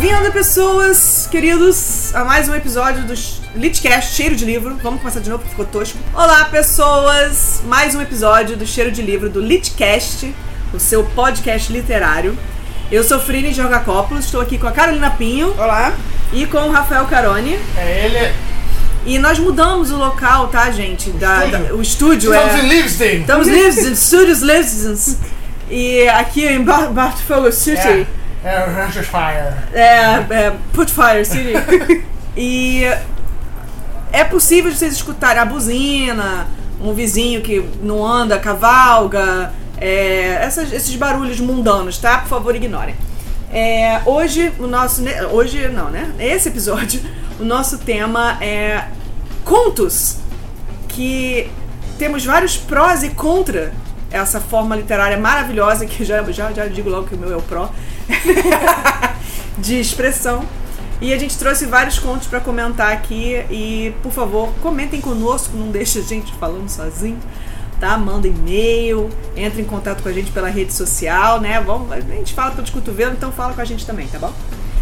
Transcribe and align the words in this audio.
Bem-vindo, 0.00 0.30
pessoas, 0.30 1.26
queridos, 1.28 2.14
a 2.14 2.24
mais 2.24 2.48
um 2.48 2.54
episódio 2.54 3.02
do 3.02 3.14
Litcast 3.56 4.14
Cheiro 4.14 4.36
de 4.36 4.44
Livro. 4.44 4.78
Vamos 4.80 5.00
começar 5.00 5.18
de 5.18 5.28
novo 5.28 5.42
porque 5.42 5.50
ficou 5.50 5.66
tosco. 5.66 5.98
Olá, 6.14 6.44
pessoas! 6.44 7.62
Mais 7.64 7.96
um 7.96 8.00
episódio 8.00 8.56
do 8.56 8.64
Cheiro 8.64 8.92
de 8.92 9.02
Livro 9.02 9.28
do 9.28 9.40
Litcast, 9.40 10.32
o 10.72 10.78
seu 10.78 11.02
podcast 11.02 11.72
literário. 11.72 12.38
Eu 12.92 13.02
sou 13.02 13.18
Frine 13.18 13.52
Jorgacopoulos, 13.52 14.26
estou 14.26 14.40
aqui 14.40 14.56
com 14.56 14.68
a 14.68 14.72
Carolina 14.72 15.10
Pinho. 15.10 15.52
Olá. 15.58 15.92
E 16.32 16.46
com 16.46 16.58
o 16.58 16.70
Rafael 16.70 17.04
Caroni. 17.06 17.58
É 17.76 18.04
ele. 18.04 18.34
E 19.04 19.18
nós 19.18 19.36
mudamos 19.40 19.90
o 19.90 19.96
local, 19.96 20.46
tá, 20.46 20.70
gente? 20.70 21.10
Da, 21.10 21.44
estúdio. 21.44 21.58
da- 21.68 21.74
o 21.74 21.82
estúdio 21.82 22.34
Estamos 22.34 22.54
é. 22.54 22.58
em 22.64 22.68
Livingston. 22.68 23.04
Estamos 23.04 23.48
em 23.48 23.50
Livingston, 23.52 23.94
Studios 23.96 24.42
Livingston. 24.42 25.16
E 25.68 26.08
aqui 26.08 26.46
em 26.46 26.62
Bar 26.62 26.92
Bartfolio 26.92 27.52
City. 27.52 27.76
É, 27.80 28.06
é 28.44 28.56
Ranchers 28.64 29.06
Fire. 29.08 29.54
É, 29.72 30.46
é 30.46 30.52
Putfire 30.72 31.24
City. 31.24 31.52
e 32.36 32.84
é 34.12 34.24
possível 34.24 34.72
vocês 34.72 34.92
escutarem 34.92 35.40
a 35.42 35.44
buzina, 35.44 36.46
um 36.80 36.92
vizinho 36.94 37.40
que 37.42 37.60
não 37.82 38.04
anda, 38.06 38.38
cavalga, 38.38 39.52
é, 39.80 40.38
essas- 40.42 40.72
esses 40.72 40.94
barulhos 40.96 41.40
mundanos, 41.40 41.98
tá? 41.98 42.18
Por 42.18 42.28
favor, 42.28 42.54
ignorem. 42.54 42.94
É, 43.52 44.00
hoje, 44.06 44.52
o 44.58 44.66
nosso. 44.66 45.02
Hoje 45.32 45.68
não, 45.68 45.88
né? 45.90 46.12
Esse 46.18 46.48
episódio, 46.48 47.00
o 47.40 47.44
nosso 47.44 47.78
tema 47.78 48.36
é 48.42 48.84
contos. 49.44 50.18
Que 50.88 51.48
temos 51.98 52.24
vários 52.24 52.56
prós 52.56 53.02
e 53.02 53.10
contra 53.10 53.72
essa 54.10 54.40
forma 54.40 54.74
literária 54.74 55.16
maravilhosa, 55.16 55.86
que 55.86 56.04
já, 56.04 56.22
já, 56.32 56.50
já 56.52 56.66
digo 56.66 56.90
logo 56.90 57.06
que 57.06 57.14
o 57.14 57.18
meu 57.18 57.32
é 57.32 57.36
o 57.36 57.42
pró, 57.42 57.68
de 59.58 59.80
expressão. 59.80 60.44
E 61.00 61.12
a 61.12 61.18
gente 61.18 61.38
trouxe 61.38 61.66
vários 61.66 61.98
contos 61.98 62.26
pra 62.26 62.40
comentar 62.40 62.92
aqui. 62.92 63.44
E, 63.50 63.94
por 64.02 64.12
favor, 64.12 64.52
comentem 64.62 65.00
conosco, 65.00 65.56
não 65.56 65.70
deixe 65.70 66.00
a 66.00 66.02
gente 66.02 66.32
falando 66.34 66.68
sozinho. 66.68 67.18
Tá? 67.78 67.96
Manda 67.96 68.26
e-mail, 68.26 69.08
entre 69.36 69.62
em 69.62 69.64
contato 69.64 70.02
com 70.02 70.08
a 70.08 70.12
gente 70.12 70.32
pela 70.32 70.48
rede 70.48 70.72
social, 70.72 71.40
né? 71.40 71.60
Vamos, 71.60 71.92
a 71.92 72.00
gente 72.00 72.34
fala 72.34 72.50
pelos 72.50 72.70
cotovelos, 72.70 73.14
então 73.14 73.30
fala 73.30 73.52
com 73.52 73.60
a 73.60 73.64
gente 73.64 73.86
também, 73.86 74.08
tá 74.08 74.18
bom? 74.18 74.32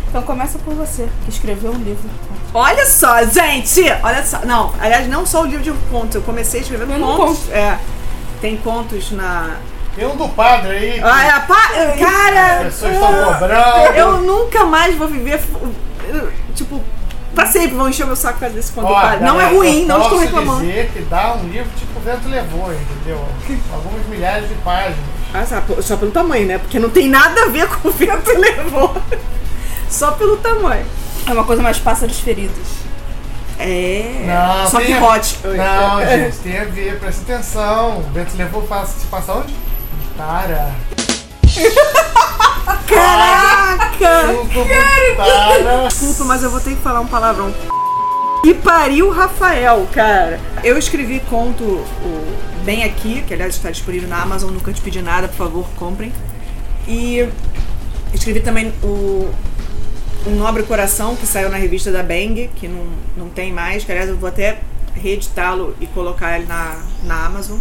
Então 0.08 0.22
começa 0.22 0.58
por 0.58 0.72
você, 0.72 1.06
que 1.24 1.30
escreveu 1.30 1.72
um 1.72 1.78
livro. 1.78 2.08
Olha 2.54 2.86
só, 2.86 3.22
gente! 3.24 3.82
Olha 4.02 4.24
só. 4.24 4.46
Não, 4.46 4.72
aliás, 4.80 5.06
não 5.08 5.26
só 5.26 5.42
o 5.42 5.44
livro 5.44 5.62
de 5.62 5.72
contos. 5.90 6.14
Eu 6.14 6.22
comecei 6.22 6.62
escrevendo 6.62 6.98
contos. 7.00 7.50
É. 7.50 7.78
Tem 8.40 8.56
contos 8.56 9.10
na. 9.10 9.56
Tem 9.96 10.06
um 10.06 10.14
do 10.16 10.28
padre 10.28 10.70
aí. 10.76 10.92
que 10.92 11.00
Ah, 11.02 11.24
é, 11.26 11.40
pá, 11.40 11.70
As 11.70 11.98
cara! 11.98 12.64
pessoas 12.64 12.92
estão 12.92 13.24
cobrando. 13.32 13.94
Eu 13.96 14.12
nunca 14.20 14.64
mais 14.64 14.94
vou 14.96 15.08
viver. 15.08 15.40
Tipo, 16.54 16.80
pra 17.34 17.46
sempre 17.46 17.76
vão 17.76 17.88
encher 17.88 18.06
meu 18.06 18.14
saco 18.16 18.34
por 18.34 18.40
causa 18.40 18.54
desse 18.54 18.72
conto 18.72 18.92
padre. 18.92 19.24
Não 19.24 19.40
é 19.40 19.46
ruim, 19.46 19.82
eu 19.82 19.88
não 19.88 19.96
estou 19.96 20.10
posso 20.18 20.22
reclamando. 20.24 20.60
dizer 20.66 20.90
que 20.92 21.00
dá 21.02 21.34
um 21.34 21.48
livro 21.48 21.68
tipo 21.76 21.98
o 21.98 22.02
vento 22.02 22.28
levou, 22.28 22.72
entendeu? 22.72 23.24
Algumas 23.72 24.06
milhares 24.06 24.48
de 24.48 24.54
páginas. 24.56 24.98
Ah, 25.34 25.44
só, 25.44 25.82
só 25.82 25.96
pelo 25.96 26.10
tamanho, 26.12 26.46
né? 26.46 26.58
Porque 26.58 26.78
não 26.78 26.88
tem 26.90 27.08
nada 27.08 27.42
a 27.42 27.46
ver 27.48 27.66
com 27.76 27.88
o 27.88 27.90
vento 27.92 28.30
levou. 28.38 28.96
Só 29.90 30.12
pelo 30.12 30.36
tamanho. 30.36 30.86
É 31.26 31.32
uma 31.32 31.44
coisa 31.44 31.62
mais 31.62 31.78
pássaros 31.78 32.20
feridos. 32.20 32.86
É. 33.58 34.22
Não, 34.26 34.70
só 34.70 34.80
que 34.80 34.92
a- 34.92 35.02
hot. 35.02 35.38
Não, 35.44 36.06
gente, 36.06 36.36
tem 36.38 36.58
a 36.60 36.64
ver, 36.64 36.98
presta 37.00 37.22
atenção. 37.34 37.98
O 37.98 38.02
vento 38.12 38.36
levou 38.36 38.62
passa- 38.62 38.98
se 39.00 39.06
passa 39.06 39.32
onde? 39.32 39.54
Para. 40.16 40.74
Caraca! 42.86 44.34
Para. 45.16 45.88
Desculpa, 45.88 46.24
mas 46.24 46.42
eu 46.42 46.50
vou 46.50 46.60
ter 46.60 46.70
que 46.70 46.82
falar 46.82 47.00
um 47.00 47.06
palavrão. 47.06 47.52
E 48.44 48.54
pariu 48.54 49.10
Rafael, 49.10 49.86
cara. 49.92 50.40
Eu 50.64 50.78
escrevi 50.78 51.20
conto 51.28 51.64
o 51.64 52.64
Bem 52.64 52.84
Aqui, 52.84 53.22
que 53.22 53.34
aliás 53.34 53.54
está 53.54 53.70
disponível 53.70 54.08
na 54.08 54.22
Amazon, 54.22 54.52
nunca 54.52 54.72
te 54.72 54.80
pedi 54.80 55.02
nada, 55.02 55.28
por 55.28 55.36
favor, 55.36 55.68
comprem. 55.76 56.12
E 56.88 57.28
escrevi 58.14 58.40
também 58.40 58.72
o 58.82 59.30
Um 60.26 60.36
Nobre 60.36 60.62
Coração, 60.62 61.14
que 61.14 61.26
saiu 61.26 61.50
na 61.50 61.56
revista 61.56 61.92
da 61.92 62.02
Bang, 62.02 62.48
que 62.56 62.68
não, 62.68 62.86
não 63.16 63.28
tem 63.28 63.52
mais, 63.52 63.84
que 63.84 63.92
aliás 63.92 64.08
eu 64.08 64.16
vou 64.16 64.28
até 64.28 64.60
reeditá-lo 64.94 65.76
e 65.80 65.86
colocar 65.86 66.38
ele 66.38 66.46
na, 66.46 66.76
na 67.02 67.26
Amazon. 67.26 67.58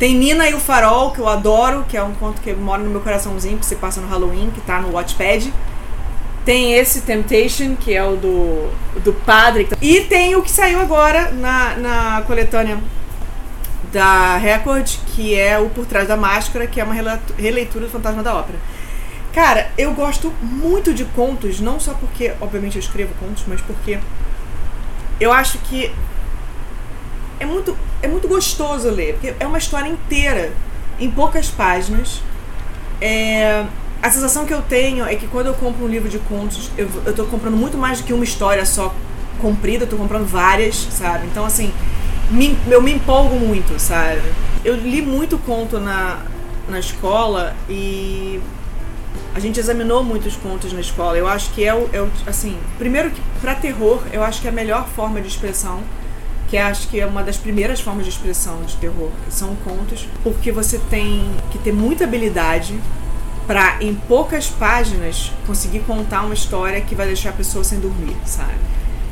Tem 0.00 0.14
Nina 0.14 0.48
e 0.48 0.54
o 0.54 0.58
Farol, 0.58 1.10
que 1.10 1.18
eu 1.18 1.28
adoro, 1.28 1.84
que 1.86 1.94
é 1.94 2.02
um 2.02 2.14
conto 2.14 2.40
que 2.40 2.54
mora 2.54 2.82
no 2.82 2.88
meu 2.88 3.02
coraçãozinho, 3.02 3.58
que 3.58 3.66
se 3.66 3.76
passa 3.76 4.00
no 4.00 4.08
Halloween, 4.08 4.50
que 4.50 4.62
tá 4.62 4.80
no 4.80 4.92
Watchpad. 4.94 5.52
Tem 6.42 6.72
esse 6.72 7.02
Temptation, 7.02 7.76
que 7.76 7.94
é 7.94 8.02
o 8.02 8.16
do, 8.16 8.70
do 9.04 9.12
padre. 9.12 9.68
E 9.78 10.00
tem 10.00 10.34
o 10.34 10.42
que 10.42 10.50
saiu 10.50 10.80
agora 10.80 11.30
na, 11.32 11.76
na 11.76 12.22
coletânea 12.26 12.78
da 13.92 14.38
Record, 14.38 14.88
que 15.08 15.38
é 15.38 15.58
o 15.58 15.68
Por 15.68 15.84
Trás 15.84 16.08
da 16.08 16.16
Máscara, 16.16 16.66
que 16.66 16.80
é 16.80 16.84
uma 16.84 16.94
releitura 17.36 17.84
do 17.84 17.92
Fantasma 17.92 18.22
da 18.22 18.34
Ópera. 18.34 18.58
Cara, 19.34 19.70
eu 19.76 19.92
gosto 19.92 20.32
muito 20.40 20.94
de 20.94 21.04
contos, 21.04 21.60
não 21.60 21.78
só 21.78 21.92
porque, 21.92 22.32
obviamente, 22.40 22.76
eu 22.76 22.80
escrevo 22.80 23.12
contos, 23.20 23.44
mas 23.46 23.60
porque 23.60 23.98
eu 25.20 25.30
acho 25.30 25.58
que 25.58 25.92
é 27.40 27.46
muito, 27.46 27.76
é 28.02 28.06
muito 28.06 28.28
gostoso 28.28 28.88
ler, 28.90 29.14
porque 29.14 29.34
é 29.40 29.46
uma 29.46 29.58
história 29.58 29.88
inteira, 29.88 30.52
em 30.98 31.10
poucas 31.10 31.48
páginas. 31.48 32.22
É, 33.00 33.64
a 34.02 34.10
sensação 34.10 34.44
que 34.44 34.52
eu 34.54 34.62
tenho 34.62 35.04
é 35.06 35.16
que 35.16 35.26
quando 35.26 35.46
eu 35.46 35.54
compro 35.54 35.84
um 35.84 35.88
livro 35.88 36.08
de 36.08 36.18
contos, 36.18 36.70
eu, 36.76 36.88
tô 37.14 37.24
comprando 37.24 37.56
muito 37.56 37.76
mais 37.78 37.98
do 37.98 38.04
que 38.04 38.12
uma 38.12 38.24
história 38.24 38.64
só 38.64 38.94
comprida, 39.40 39.86
eu 39.90 39.96
comprando 39.96 40.26
várias, 40.26 40.76
sabe? 40.76 41.26
Então, 41.26 41.44
assim, 41.44 41.72
me- 42.30 42.56
eu 42.68 42.82
me 42.82 42.92
empolgo 42.92 43.36
muito, 43.36 43.78
sabe? 43.80 44.20
Eu 44.64 44.76
li 44.76 45.00
muito 45.00 45.38
conto 45.38 45.80
na, 45.80 46.18
na 46.68 46.78
escola 46.78 47.54
e 47.68 48.38
a 49.34 49.40
gente 49.40 49.58
examinou 49.58 50.04
muitos 50.04 50.36
contos 50.36 50.72
na 50.72 50.80
escola. 50.80 51.16
Eu 51.16 51.26
acho 51.26 51.50
que 51.52 51.64
é 51.64 51.74
o, 51.74 51.88
é 51.92 52.00
o 52.02 52.08
assim, 52.26 52.58
primeiro 52.78 53.10
que 53.10 53.20
pra 53.40 53.54
terror, 53.54 54.02
eu 54.12 54.22
acho 54.22 54.40
que 54.42 54.46
é 54.46 54.50
a 54.50 54.54
melhor 54.54 54.86
forma 54.88 55.20
de 55.20 55.28
expressão, 55.28 55.80
que 56.50 56.58
acho 56.58 56.88
que 56.88 56.98
é 56.98 57.06
uma 57.06 57.22
das 57.22 57.36
primeiras 57.36 57.80
formas 57.80 58.04
de 58.04 58.10
expressão 58.10 58.60
de 58.62 58.74
terror, 58.76 59.10
são 59.28 59.54
contos, 59.64 60.08
porque 60.24 60.50
você 60.50 60.78
tem 60.90 61.30
que 61.52 61.58
ter 61.58 61.72
muita 61.72 62.04
habilidade 62.04 62.78
pra 63.46 63.76
em 63.80 63.94
poucas 63.94 64.48
páginas 64.48 65.32
conseguir 65.46 65.80
contar 65.80 66.22
uma 66.22 66.34
história 66.34 66.80
que 66.80 66.94
vai 66.94 67.06
deixar 67.06 67.30
a 67.30 67.32
pessoa 67.32 67.62
sem 67.62 67.78
dormir, 67.78 68.16
sabe? 68.24 68.52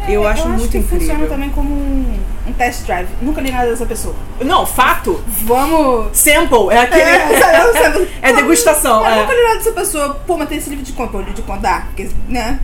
eu 0.08 0.26
acho 0.26 0.48
muito 0.48 0.70
que 0.70 0.78
incrível. 0.78 1.00
funciona 1.00 1.26
também 1.26 1.50
como 1.50 1.74
um, 1.74 2.18
um 2.46 2.52
test 2.52 2.84
drive. 2.84 3.08
Nunca 3.20 3.40
li 3.40 3.50
nada 3.50 3.68
dessa 3.68 3.84
pessoa. 3.84 4.14
Não, 4.40 4.64
fato. 4.64 5.22
Vamos. 5.44 6.16
Sample, 6.16 6.70
é 6.70 6.78
aquele. 6.78 7.02
É? 7.02 8.08
É 8.22 8.32
degustação, 8.32 9.04
Eu 9.04 9.12
é. 9.12 9.20
nunca 9.20 9.34
li 9.34 9.42
nada 9.42 9.56
dessa 9.56 9.72
pessoa. 9.72 10.14
Pô, 10.26 10.36
mas 10.36 10.48
tem 10.48 10.58
esse 10.58 10.70
livro 10.70 10.84
de 10.84 10.92
conto. 10.92 11.18
Livro 11.18 11.34
de 11.34 11.42
conto 11.42 11.60
dá. 11.60 11.82
Porque, 11.88 12.08
né? 12.28 12.58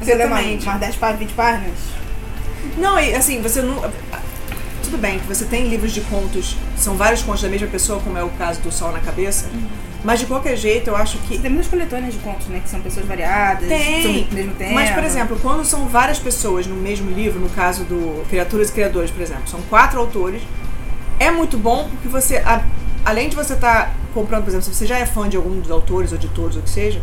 Você 0.00 0.14
lê 0.14 0.26
mais, 0.26 0.64
mais 0.64 0.80
10 0.80 0.96
páginas, 0.96 1.20
20 1.20 1.34
páginas. 1.34 1.74
Não, 2.76 2.98
e 2.98 3.14
assim, 3.14 3.40
você 3.40 3.62
não. 3.62 3.76
Tudo 4.90 5.00
bem 5.02 5.18
que 5.18 5.26
você 5.26 5.44
tem 5.44 5.68
livros 5.68 5.92
de 5.92 6.00
contos, 6.02 6.56
são 6.76 6.94
vários 6.96 7.22
contos 7.22 7.42
da 7.42 7.48
mesma 7.48 7.66
pessoa, 7.68 8.00
como 8.00 8.16
é 8.16 8.22
o 8.24 8.30
caso 8.30 8.60
do 8.62 8.72
Sol 8.72 8.90
na 8.90 9.00
Cabeça, 9.00 9.46
mas 10.02 10.20
de 10.20 10.24
qualquer 10.26 10.56
jeito 10.56 10.88
eu 10.88 10.96
acho 10.96 11.18
que. 11.18 11.38
Tem 11.38 11.50
muitas 11.50 11.68
coletâneas 11.68 12.14
de 12.14 12.20
contos, 12.20 12.46
né? 12.46 12.60
Que 12.62 12.70
são 12.70 12.80
pessoas 12.80 13.04
variadas. 13.04 13.68
Tem, 13.68 14.24
do 14.24 14.34
mesmo 14.34 14.54
tema. 14.54 14.72
mas 14.74 14.90
por 14.90 15.04
exemplo, 15.04 15.38
quando 15.42 15.64
são 15.64 15.86
várias 15.88 16.18
pessoas 16.18 16.66
no 16.66 16.74
mesmo 16.76 17.10
livro, 17.10 17.38
no 17.38 17.50
caso 17.50 17.84
do 17.84 18.24
Criaturas 18.30 18.70
e 18.70 18.72
Criadores, 18.72 19.10
por 19.10 19.20
exemplo, 19.20 19.42
são 19.46 19.60
quatro 19.68 20.00
autores, 20.00 20.40
é 21.18 21.30
muito 21.30 21.58
bom 21.58 21.88
porque 21.90 22.08
você, 22.08 22.38
a- 22.38 22.62
além 23.04 23.28
de 23.28 23.36
você 23.36 23.52
estar 23.54 23.92
comprando, 24.14 24.44
por 24.44 24.48
exemplo, 24.50 24.64
se 24.64 24.74
você 24.74 24.86
já 24.86 24.98
é 24.98 25.04
fã 25.04 25.28
de 25.28 25.36
algum 25.36 25.60
dos 25.60 25.70
autores 25.70 26.12
ou 26.12 26.18
de 26.18 26.28
todos, 26.28 26.56
ou 26.56 26.62
o 26.62 26.64
que 26.64 26.70
seja, 26.70 27.02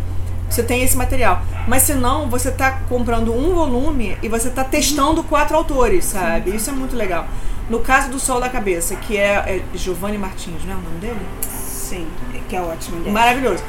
você 0.50 0.64
tem 0.64 0.82
esse 0.84 0.98
material. 0.98 1.42
Mas 1.68 1.84
se 1.84 1.94
não, 1.94 2.30
você 2.30 2.50
tá 2.50 2.80
comprando 2.90 3.32
um 3.32 3.54
volume 3.54 4.18
e 4.24 4.28
você 4.30 4.50
tá 4.50 4.64
testando 4.64 5.24
quatro 5.24 5.56
autores, 5.56 6.06
sabe? 6.06 6.56
Isso 6.56 6.70
é 6.70 6.74
muito 6.74 6.96
legal. 6.96 7.28
No 7.70 7.80
caso 7.80 8.10
do 8.10 8.20
Sol 8.20 8.40
da 8.40 8.50
Cabeça, 8.50 8.96
que 8.96 9.18
é, 9.18 9.34
é 9.34 9.62
Giovanni 9.78 10.18
Martins, 10.18 10.64
não 10.66 10.74
é 10.74 10.78
o 10.78 10.82
nome 10.82 10.98
dele? 11.00 11.20
Sim, 11.42 12.08
que 12.48 12.56
é 12.56 12.62
ótimo. 12.62 13.10
Maravilhoso. 13.12 13.64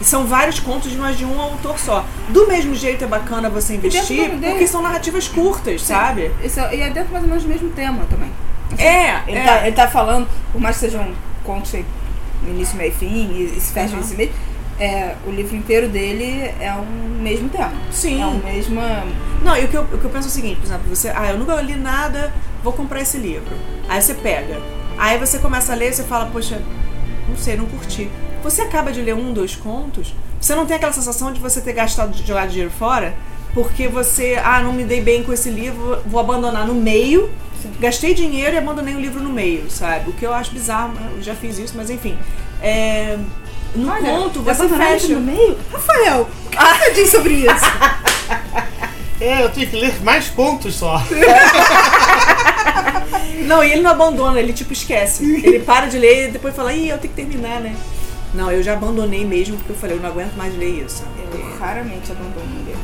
E 0.00 0.04
são 0.04 0.26
vários 0.26 0.60
contos 0.60 0.90
de 0.90 0.98
mais 0.98 1.16
de 1.16 1.24
um 1.24 1.40
autor 1.40 1.78
só. 1.78 2.04
Do 2.28 2.46
mesmo 2.46 2.74
jeito 2.74 3.02
é 3.04 3.06
bacana 3.06 3.48
você 3.48 3.74
investir, 3.76 4.30
dele- 4.30 4.46
porque 4.50 4.66
são 4.66 4.82
narrativas 4.82 5.26
curtas, 5.26 5.82
sabe? 5.82 6.30
Esse 6.44 6.60
é- 6.60 6.76
e 6.76 6.80
é 6.82 6.90
dentro 6.90 7.10
mais 7.12 7.24
ou 7.24 7.28
menos 7.30 7.44
do 7.44 7.48
mesmo 7.48 7.70
tema 7.70 8.04
também. 8.10 8.30
É, 8.78 9.22
Ele, 9.26 9.38
é. 9.38 9.44
Tá, 9.44 9.66
ele 9.66 9.76
tá 9.76 9.88
falando, 9.88 10.28
por 10.52 10.60
mais 10.60 10.76
que 10.76 10.80
sejam 10.80 11.08
contos 11.44 11.70
sem 11.70 11.84
início, 12.46 12.76
meio 12.76 12.90
e 12.90 12.94
fim, 12.94 13.06
e, 13.32 13.54
e 13.56 13.60
se 13.60 13.72
fecham 13.72 13.92
Uhum. 13.94 14.00
nesse 14.02 14.14
meio, 14.16 14.30
é, 14.78 15.14
o 15.26 15.30
livro 15.30 15.56
inteiro 15.56 15.88
dele 15.88 16.52
é 16.60 16.72
o 16.74 16.84
mesmo 17.22 17.48
tema. 17.48 17.72
Sim. 17.90 18.20
É 18.20 18.26
o 18.26 18.34
mesmo. 18.34 18.78
Não, 19.42 19.56
e 19.56 19.64
o 19.64 19.68
que, 19.68 19.76
eu, 19.76 19.82
o 19.82 19.98
que 19.98 20.04
eu 20.04 20.10
penso 20.10 20.26
é 20.28 20.30
o 20.30 20.32
seguinte, 20.32 20.56
por 20.56 20.66
exemplo, 20.66 20.94
você, 20.94 21.08
ah, 21.14 21.30
eu 21.30 21.38
nunca 21.38 21.54
li 21.62 21.74
nada, 21.76 22.32
vou 22.66 22.72
comprar 22.72 23.00
esse 23.00 23.16
livro. 23.16 23.56
Aí 23.88 24.02
você 24.02 24.12
pega. 24.12 24.60
Aí 24.98 25.18
você 25.18 25.38
começa 25.38 25.72
a 25.72 25.76
ler 25.76 25.90
e 25.90 25.94
você 25.94 26.02
fala, 26.02 26.26
poxa, 26.26 26.60
não 27.28 27.36
sei, 27.36 27.56
não 27.56 27.66
curti. 27.66 28.10
Você 28.42 28.62
acaba 28.62 28.90
de 28.90 29.00
ler 29.00 29.14
um, 29.14 29.32
dois 29.32 29.54
contos, 29.54 30.12
você 30.40 30.52
não 30.54 30.66
tem 30.66 30.76
aquela 30.76 30.92
sensação 30.92 31.32
de 31.32 31.38
você 31.40 31.60
ter 31.60 31.72
gastado 31.72 32.12
de 32.12 32.26
jogar 32.26 32.48
dinheiro 32.48 32.70
fora, 32.70 33.14
porque 33.54 33.86
você, 33.86 34.40
ah, 34.42 34.60
não 34.60 34.72
me 34.72 34.84
dei 34.84 35.00
bem 35.00 35.22
com 35.22 35.32
esse 35.32 35.48
livro, 35.48 36.02
vou 36.06 36.20
abandonar 36.20 36.66
no 36.66 36.74
meio. 36.74 37.30
Gastei 37.78 38.14
dinheiro 38.14 38.54
e 38.54 38.58
abandonei 38.58 38.94
o 38.94 39.00
livro 39.00 39.22
no 39.22 39.30
meio, 39.30 39.70
sabe? 39.70 40.10
O 40.10 40.12
que 40.12 40.26
eu 40.26 40.34
acho 40.34 40.50
bizarro, 40.52 40.92
eu 41.16 41.22
já 41.22 41.34
fiz 41.34 41.58
isso, 41.58 41.74
mas 41.76 41.88
enfim. 41.88 42.18
É, 42.60 43.16
no 43.74 43.90
Olha, 43.90 44.10
conto, 44.10 44.42
você 44.42 44.68
fecha. 44.68 45.08
no 45.14 45.20
meio? 45.20 45.56
Rafael, 45.72 46.22
o 46.22 46.50
que 46.50 46.56
você 46.56 46.90
diz 46.94 47.10
sobre 47.10 47.34
isso? 47.34 47.66
É, 49.18 49.42
eu 49.42 49.48
tenho 49.50 49.66
que 49.68 49.76
ler 49.76 50.02
mais 50.02 50.28
contos 50.28 50.74
só. 50.74 51.00
Não, 53.46 53.62
e 53.62 53.72
ele 53.72 53.82
não 53.82 53.90
abandona, 53.92 54.38
ele 54.40 54.52
tipo 54.52 54.72
esquece. 54.72 55.24
Ele 55.44 55.60
para 55.60 55.86
de 55.86 55.98
ler 55.98 56.28
e 56.28 56.32
depois 56.32 56.54
fala, 56.54 56.72
ih, 56.72 56.88
eu 56.88 56.98
tenho 56.98 57.12
que 57.14 57.20
terminar, 57.22 57.60
né? 57.60 57.76
Não, 58.34 58.50
eu 58.50 58.62
já 58.62 58.72
abandonei 58.72 59.24
mesmo 59.24 59.56
porque 59.56 59.72
eu 59.72 59.76
falei, 59.76 59.96
eu 59.96 60.00
não 60.00 60.08
aguento 60.10 60.34
mais 60.36 60.56
ler 60.56 60.84
isso. 60.84 61.04
Eu 61.32 61.58
raramente 61.58 62.10
abandono 62.10 62.64
livro. 62.64 62.80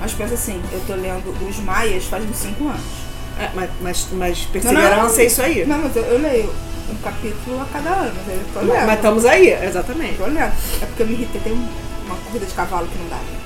Mas 0.00 0.12
pensa 0.12 0.34
assim, 0.34 0.60
eu 0.72 0.80
tô 0.86 0.94
lendo 0.94 1.34
Os 1.48 1.56
Maias 1.60 2.04
faz 2.04 2.24
uns 2.28 2.36
5 2.36 2.64
anos. 2.68 2.80
É, 3.38 3.50
mas, 3.54 3.70
mas, 3.80 4.06
mas 4.12 4.38
perseverança 4.46 5.22
é 5.22 5.26
isso 5.26 5.42
aí. 5.42 5.64
Não, 5.66 5.78
mas 5.78 5.94
eu, 5.96 6.02
eu 6.02 6.18
leio 6.20 6.52
um 6.90 6.96
capítulo 6.96 7.60
a 7.62 7.64
cada 7.72 7.90
ano. 7.90 8.14
Mas 8.26 8.66
Mas, 8.86 8.94
estamos 8.96 9.24
aí, 9.24 9.48
exatamente. 9.52 10.16
Tô 10.18 10.24
lendo. 10.26 10.38
É 10.82 10.86
porque 10.86 11.02
eu 11.02 11.06
me 11.06 11.12
irritei. 11.14 11.40
Tem 11.40 11.52
um- 11.52 11.68
uma 12.06 12.16
corrida 12.16 12.44
de 12.46 12.52
cavalo 12.54 12.86
que 12.88 12.98
não 12.98 13.08
dá, 13.08 13.16
gente. 13.16 13.41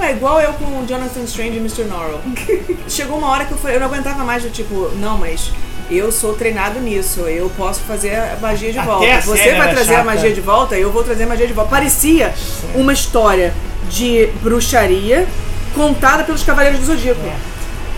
É 0.00 0.12
igual 0.12 0.40
eu 0.40 0.52
com 0.54 0.64
o 0.64 0.86
Jonathan 0.86 1.22
Strange 1.24 1.56
e 1.56 1.58
Mr. 1.58 1.84
Norrell. 1.84 2.20
Chegou 2.88 3.18
uma 3.18 3.28
hora 3.30 3.44
que 3.44 3.52
eu 3.52 3.58
falei, 3.58 3.76
eu 3.76 3.80
não 3.80 3.88
aguentava 3.88 4.22
mais 4.24 4.42
do 4.42 4.50
tipo, 4.50 4.90
não, 4.96 5.18
mas 5.18 5.50
eu 5.90 6.12
sou 6.12 6.34
treinado 6.34 6.78
nisso, 6.80 7.20
eu 7.22 7.50
posso 7.56 7.80
fazer 7.80 8.14
a 8.14 8.36
magia 8.40 8.72
de 8.72 8.78
Até 8.78 8.88
volta. 8.88 9.14
a 9.14 9.20
Você 9.20 9.54
vai 9.54 9.70
trazer 9.70 9.94
a 9.94 9.96
chata. 9.98 10.04
magia 10.04 10.32
de 10.32 10.40
volta, 10.40 10.76
eu 10.76 10.92
vou 10.92 11.02
trazer 11.02 11.24
a 11.24 11.26
magia 11.26 11.46
de 11.46 11.52
volta. 11.52 11.70
Parecia 11.70 12.32
uma 12.74 12.92
história 12.92 13.52
de 13.90 14.26
bruxaria 14.42 15.26
contada 15.74 16.24
pelos 16.24 16.42
Cavaleiros 16.42 16.78
do 16.80 16.86
Zodíaco. 16.86 17.20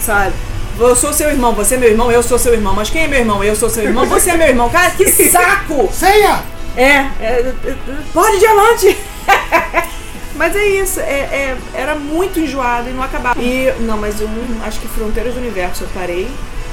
Sabe? 0.01 0.33
Eu 0.79 0.97
sou 0.97 1.13
seu 1.13 1.29
irmão, 1.29 1.53
você 1.53 1.75
é 1.75 1.79
meu 1.79 1.91
irmão, 1.91 2.11
eu 2.11 2.23
sou 2.23 2.39
seu 2.39 2.55
irmão. 2.55 2.75
Mas 2.75 2.89
quem 2.89 3.03
é 3.03 3.09
meu 3.09 3.19
irmão? 3.19 3.45
Eu 3.45 3.55
sou 3.55 3.69
seu 3.69 3.85
irmão, 3.85 4.07
você 4.07 4.31
é 4.31 4.37
meu 4.37 4.49
irmão. 4.49 4.71
Cara, 4.71 4.91
que 4.93 5.07
saco! 5.29 5.91
Ceia! 5.93 6.41
É, 6.77 6.85
é, 7.21 7.53
é, 7.67 7.75
pode 8.15 8.39
diamante! 8.39 8.97
mas 10.41 10.57
é 10.57 10.67
isso, 10.67 10.99
é, 11.01 11.05
é- 11.05 11.57
era 11.75 11.95
muito 11.95 12.41
enjoado 12.41 12.89
e 12.89 12.95
não 12.95 13.03
acabava. 13.03 13.39
E, 13.39 13.71
não, 13.81 13.99
mas 13.99 14.23
eu 14.23 14.29
acho 14.65 14.81
que 14.81 14.89
Fronteiras 14.89 15.35
do 15.35 15.39
Universo 15.39 15.85
eu 15.85 15.89
parei. 15.93 16.27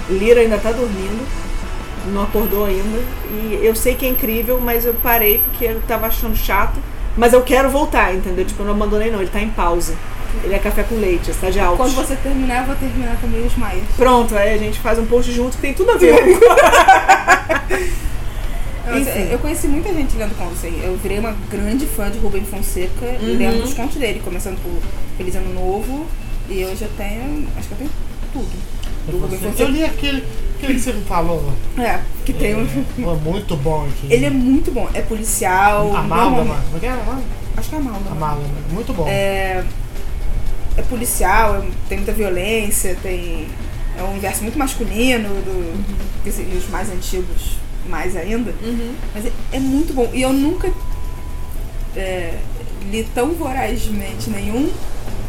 Lira 0.09 0.39
ainda 0.39 0.57
tá 0.57 0.71
dormindo, 0.71 1.27
não 2.13 2.23
acordou 2.23 2.63
ainda. 2.63 2.97
E 3.29 3.59
eu 3.61 3.75
sei 3.75 3.93
que 3.95 4.05
é 4.05 4.09
incrível, 4.09 4.57
mas 4.61 4.85
eu 4.85 4.93
parei 4.93 5.39
porque 5.39 5.65
eu 5.65 5.81
tava 5.85 6.07
achando 6.07 6.33
chato. 6.33 6.79
Mas 7.17 7.33
eu 7.33 7.41
quero 7.41 7.69
voltar, 7.69 8.15
entendeu? 8.15 8.45
Tipo, 8.45 8.61
eu 8.61 8.67
não 8.67 8.73
abandonei 8.73 9.11
não, 9.11 9.19
ele 9.19 9.29
tá 9.29 9.41
em 9.41 9.49
pausa. 9.49 9.95
Ele 10.45 10.53
é 10.53 10.59
café 10.59 10.83
com 10.83 10.95
leite, 10.95 11.29
está 11.31 11.49
de 11.49 11.59
alto. 11.59 11.75
Quando 11.75 11.93
você 11.93 12.15
terminar, 12.15 12.59
eu 12.61 12.67
vou 12.67 12.75
terminar 12.77 13.17
também 13.19 13.45
Os 13.45 13.57
Maias. 13.57 13.83
Pronto, 13.97 14.33
aí 14.33 14.53
a 14.53 14.57
gente 14.57 14.79
faz 14.79 14.97
um 14.97 15.05
post 15.05 15.29
junto 15.29 15.57
que 15.57 15.61
tem 15.61 15.73
tudo 15.73 15.91
a 15.91 15.97
ver. 15.97 16.15
Enfim. 18.95 19.09
é, 19.09 19.29
Eu 19.33 19.39
conheci 19.39 19.67
muita 19.67 19.93
gente 19.93 20.15
lendo 20.17 20.37
contos 20.37 20.63
aí. 20.63 20.81
Eu 20.83 20.95
virei 20.97 21.19
uma 21.19 21.35
grande 21.49 21.85
fã 21.85 22.09
de 22.09 22.17
Rubem 22.19 22.43
Fonseca 22.43 23.05
Uhum. 23.05 23.29
e 23.29 23.33
lendo 23.37 23.63
os 23.63 23.73
contos 23.73 23.97
dele, 23.97 24.21
começando 24.23 24.61
por 24.61 24.81
Feliz 25.17 25.35
Ano 25.35 25.53
Novo. 25.53 26.05
E 26.49 26.61
eu 26.61 26.75
já 26.75 26.87
tenho. 26.97 27.47
Acho 27.57 27.67
que 27.67 27.73
eu 27.73 27.77
tenho 27.79 27.89
tudo. 28.33 28.47
Eu 29.57 29.69
li 29.69 29.83
aquele, 29.85 30.23
aquele 30.57 30.73
que 30.73 30.79
você 30.79 30.91
me 30.93 31.03
falou. 31.05 31.53
É, 31.77 31.99
que 32.25 32.33
tem 32.33 32.55
um. 32.55 32.67
Pô, 33.03 33.15
muito 33.15 33.55
bom 33.55 33.85
aqui. 33.87 34.13
Ele 34.13 34.25
é 34.25 34.29
muito 34.29 34.71
bom. 34.71 34.89
É 34.93 35.01
policial. 35.01 35.95
Amálgama. 35.95 36.55
Como 36.65 36.77
é 36.77 36.79
que 36.79 36.85
é? 36.85 36.97
Acho 37.57 37.69
que 37.69 37.75
é 37.75 37.77
Amálgama. 37.77 38.11
Amálgama. 38.11 38.49
Muito 38.71 38.93
bom. 38.93 39.05
É, 39.07 39.63
é 40.77 40.81
policial, 40.83 41.55
é- 41.57 41.67
tem 41.89 41.97
muita 41.99 42.11
violência, 42.13 42.97
tem. 43.01 43.47
É 43.97 44.03
um 44.03 44.11
universo 44.11 44.43
muito 44.43 44.59
masculino, 44.59 45.29
do, 45.29 45.83
que 46.23 46.31
se- 46.31 46.41
e 46.43 46.55
os 46.55 46.69
mais 46.69 46.89
antigos 46.91 47.57
mais 47.87 48.15
ainda. 48.15 48.53
Mas 49.13 49.25
é, 49.25 49.31
é 49.53 49.59
muito 49.59 49.93
bom. 49.93 50.09
E 50.13 50.21
eu 50.21 50.33
nunca 50.33 50.71
é, 51.95 52.37
li 52.89 53.03
tão 53.13 53.33
vorazmente 53.33 54.29
nenhum 54.29 54.71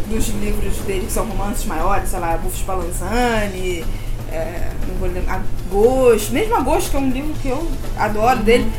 dos 0.08 0.28
livros 0.28 0.78
dele, 0.78 1.06
que 1.06 1.12
são 1.12 1.26
romances 1.26 1.64
maiores, 1.66 2.08
sei 2.08 2.18
lá, 2.18 2.36
Bufo 2.38 2.56
Spallanzani, 2.56 3.84
é, 4.32 4.70
não 4.86 4.94
vou 4.96 5.08
lembrar, 5.08 5.42
Agosto, 5.68 6.32
mesmo 6.32 6.54
Agosto, 6.54 6.90
que 6.90 6.96
é 6.96 7.00
um 7.00 7.10
livro 7.10 7.34
que 7.42 7.48
eu 7.48 7.66
adoro 7.98 8.42
dele, 8.42 8.70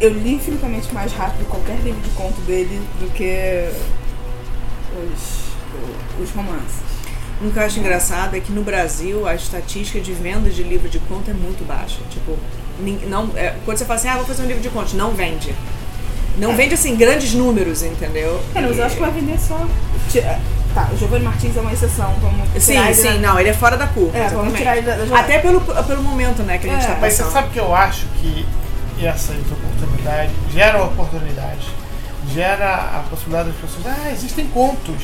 eu 0.00 0.10
li 0.10 0.34
infinitamente 0.34 0.92
mais 0.92 1.12
rápido 1.12 1.48
qualquer 1.48 1.78
livro 1.78 2.00
de 2.00 2.10
conto 2.10 2.40
dele 2.42 2.80
do 2.98 3.12
que 3.12 3.70
os, 4.92 6.22
os 6.22 6.30
romances. 6.30 6.82
Um 7.42 7.50
que 7.50 7.58
eu 7.58 7.62
acho 7.62 7.78
engraçado 7.78 8.36
é 8.36 8.40
que 8.40 8.52
no 8.52 8.62
Brasil 8.62 9.26
a 9.26 9.34
estatística 9.34 10.00
de 10.00 10.12
venda 10.12 10.48
de 10.50 10.62
livro 10.62 10.88
de 10.88 10.98
conto 11.00 11.30
é 11.30 11.34
muito 11.34 11.66
baixa. 11.66 11.98
Tipo, 12.10 12.38
não, 13.08 13.30
é, 13.36 13.54
quando 13.64 13.78
você 13.78 13.84
fala 13.84 13.98
assim, 13.98 14.08
ah, 14.08 14.16
vou 14.16 14.24
fazer 14.24 14.42
um 14.42 14.46
livro 14.46 14.62
de 14.62 14.68
contos, 14.70 14.94
não 14.94 15.10
vende. 15.12 15.54
Não 16.36 16.56
vende 16.56 16.74
assim 16.74 16.96
grandes 16.96 17.32
números, 17.32 17.82
entendeu? 17.82 18.40
É, 18.54 18.60
mas 18.60 18.76
eu 18.78 18.84
acho 18.84 18.94
que 18.96 19.00
vai 19.00 19.10
vender 19.10 19.38
só. 19.38 19.66
É, 20.16 20.38
Tá, 20.74 20.88
o 20.92 20.96
Giovanni 20.98 21.24
Martins 21.24 21.56
é 21.56 21.60
uma 21.60 21.72
exceção. 21.72 22.12
Vamos 22.20 22.48
Sim, 22.60 22.92
sim, 22.94 23.20
da- 23.20 23.28
não, 23.28 23.38
ele 23.38 23.50
é 23.50 23.52
fora 23.52 23.76
da 23.76 23.86
curva. 23.86 24.18
É, 24.18 24.26
vamos 24.28 24.58
tirar 24.58 24.76
ele 24.76 24.84
da, 24.84 24.96
da. 24.96 25.20
Até 25.20 25.38
pelo, 25.38 25.60
pelo 25.60 26.02
momento, 26.02 26.42
né, 26.42 26.58
que 26.58 26.68
a 26.68 26.72
gente 26.72 26.84
É, 26.84 26.88
tá 26.88 26.98
Mas 27.00 27.12
você 27.14 27.22
passando. 27.22 27.32
sabe 27.32 27.50
que 27.52 27.60
eu 27.60 27.72
acho 27.72 28.06
que 28.20 28.44
essas 29.00 29.36
oportunidades 29.52 30.32
geram 30.52 30.86
oportunidades. 30.86 31.68
Gera 32.32 32.74
a 32.74 33.04
possibilidade 33.08 33.50
das 33.50 33.58
pessoas. 33.60 33.86
Ah, 33.86 34.10
existem 34.10 34.46
contos. 34.48 35.00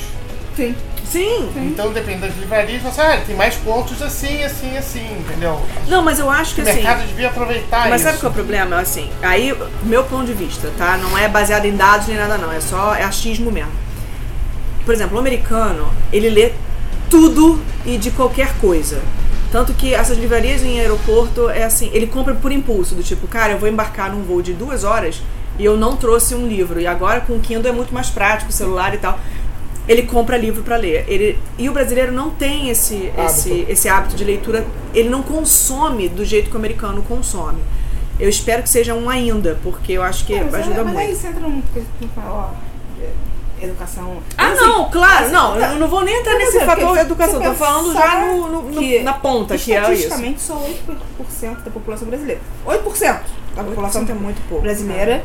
Sim. 0.56 0.75
Sim. 1.10 1.50
Então, 1.56 1.92
dependendo 1.92 2.28
das 2.28 2.36
livrarias, 2.36 2.82
você 2.82 3.00
ah, 3.00 3.20
tem 3.26 3.34
mais 3.34 3.56
contos 3.56 4.00
assim, 4.00 4.44
assim, 4.44 4.76
assim, 4.76 5.04
entendeu? 5.18 5.60
Não, 5.88 6.02
mas 6.02 6.20
eu 6.20 6.30
acho 6.30 6.54
que 6.54 6.60
O 6.60 6.64
assim. 6.64 6.74
mercado 6.74 7.06
devia 7.06 7.28
aproveitar 7.28 7.88
Mas 7.88 8.00
isso. 8.00 8.10
sabe 8.10 8.20
qual 8.20 8.30
é 8.30 8.32
o 8.32 8.34
problema? 8.34 8.78
Assim, 8.78 9.10
aí, 9.20 9.52
meu 9.82 10.04
ponto 10.04 10.26
de 10.26 10.32
vista, 10.32 10.70
tá? 10.78 10.96
Não 10.96 11.18
é 11.18 11.26
baseado 11.28 11.64
em 11.64 11.76
dados 11.76 12.06
nem 12.06 12.16
nada, 12.16 12.38
não. 12.38 12.52
É 12.52 12.60
só 12.60 12.94
é 12.94 13.02
achismo 13.02 13.50
mesmo. 13.50 13.72
Por 14.84 14.94
exemplo, 14.94 15.16
o 15.16 15.20
americano, 15.20 15.88
ele 16.12 16.30
lê 16.30 16.52
tudo 17.10 17.60
e 17.84 17.98
de 17.98 18.12
qualquer 18.12 18.54
coisa. 18.60 19.00
Tanto 19.50 19.74
que 19.74 19.92
essas 19.92 20.16
livrarias 20.16 20.62
em 20.62 20.78
aeroporto 20.78 21.50
é 21.50 21.64
assim, 21.64 21.90
ele 21.92 22.06
compra 22.06 22.34
por 22.34 22.52
impulso, 22.52 22.94
do 22.94 23.02
tipo, 23.02 23.26
cara, 23.26 23.52
eu 23.54 23.58
vou 23.58 23.68
embarcar 23.68 24.12
num 24.12 24.22
voo 24.22 24.40
de 24.40 24.52
duas 24.52 24.84
horas 24.84 25.20
e 25.58 25.64
eu 25.64 25.76
não 25.76 25.96
trouxe 25.96 26.36
um 26.36 26.46
livro. 26.46 26.81
E 26.81 26.86
agora 26.86 27.20
com 27.20 27.32
o 27.34 27.40
Kindle 27.40 27.69
é 27.69 27.74
muito 27.74 27.93
mais 27.93 28.08
prático, 28.08 28.52
celular 28.52 28.94
e 28.94 28.98
tal. 28.98 29.19
Ele 29.91 30.03
compra 30.05 30.37
livro 30.37 30.63
pra 30.63 30.77
ler. 30.77 31.05
Ele, 31.09 31.37
e 31.59 31.69
o 31.69 31.73
brasileiro 31.73 32.13
não 32.13 32.31
tem 32.31 32.70
esse, 32.70 33.13
esse, 33.27 33.51
Hábito. 33.53 33.73
esse 33.73 33.89
hábito 33.89 34.15
de 34.15 34.23
leitura. 34.25 34.65
Ele 34.94 35.09
não 35.09 35.20
consome 35.20 36.09
do 36.09 36.25
jeito 36.25 36.49
que 36.49 36.55
o 36.55 36.59
americano 36.59 37.03
consome. 37.03 37.59
Eu 38.19 38.29
espero 38.29 38.63
que 38.63 38.69
seja 38.69 38.94
um 38.94 39.11
ainda, 39.11 39.59
porque 39.65 39.93
eu 39.94 40.03
acho 40.05 40.25
que 40.25 40.35
É, 40.35 40.44
mas 40.44 40.55
é- 40.55 40.59
ajuda 40.59 40.85
mas 40.85 40.93
muito. 40.94 41.09
aí 41.09 41.17
você 41.17 41.27
entra 41.27 41.41
num. 41.41 41.63
ó, 42.19 42.51
é, 43.03 43.65
educação. 43.65 44.19
Ah, 44.39 44.53
Assim, 44.53 44.61
não, 44.61 44.91
claro, 44.91 45.25
assim, 45.25 45.32
não, 45.32 45.59
tá. 45.59 45.73
eu 45.73 45.79
não 45.81 45.89
vou 45.89 46.05
nem 46.05 46.20
entrar 46.20 46.32
Não, 46.35 46.39
nesse 46.39 46.61
fator 46.61 46.97
educação, 46.97 47.41
tô 47.43 47.55
falando 47.55 47.93
já 47.93 48.27
no, 48.27 48.49
no- 48.49 48.63
no- 48.70 49.03
na 49.03 49.13
ponta, 49.15 49.59
que 49.59 49.73
é 49.73 49.81
isso. 49.81 49.91
Estatisticamente, 49.93 50.41
só 50.41 50.55
8% 50.55 51.65
da 51.65 51.70
população 51.73 52.06
brasileira. 52.06 52.41
8% 52.65 53.20
da 53.56 53.65
população 53.65 54.03
8% 54.05 54.11
é 54.11 54.15
muito 54.15 54.41
pouco. 54.49 54.63
brasileira 54.63 55.25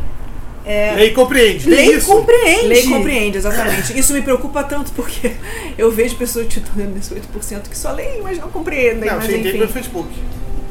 é, 0.66 0.94
Lei 0.96 1.12
compreende. 1.12 1.70
lei 1.70 1.96
isso. 1.96 2.08
compreende. 2.08 2.68
Lei 2.68 2.84
compreende, 2.88 3.38
exatamente. 3.38 3.98
Isso 3.98 4.14
me 4.14 4.22
preocupa 4.22 4.64
tanto 4.64 4.92
porque 4.94 5.34
eu 5.78 5.92
vejo 5.92 6.16
pessoas 6.16 6.48
titulando 6.48 6.96
nesse 6.96 7.14
8% 7.14 7.70
que 7.70 7.78
só 7.78 7.92
leem, 7.92 8.22
mas 8.22 8.38
não 8.40 8.50
compreendem. 8.50 9.08
Não, 9.10 9.18
mas 9.18 9.26
você 9.26 9.38
entende 9.38 9.58
pelo 9.58 9.70
Facebook. 9.72 10.10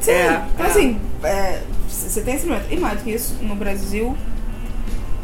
Sim, 0.01 0.11
É, 0.11 0.43
então 0.55 0.67
é. 0.67 0.69
assim, 0.69 1.01
é, 1.23 1.61
você 1.89 2.21
tem 2.23 2.35
esse 2.35 2.47
momento. 2.47 2.67
E 2.71 2.77
mais 2.77 2.99
do 2.99 3.05
que 3.05 3.11
isso, 3.13 3.37
no 3.41 3.55
Brasil, 3.55 4.17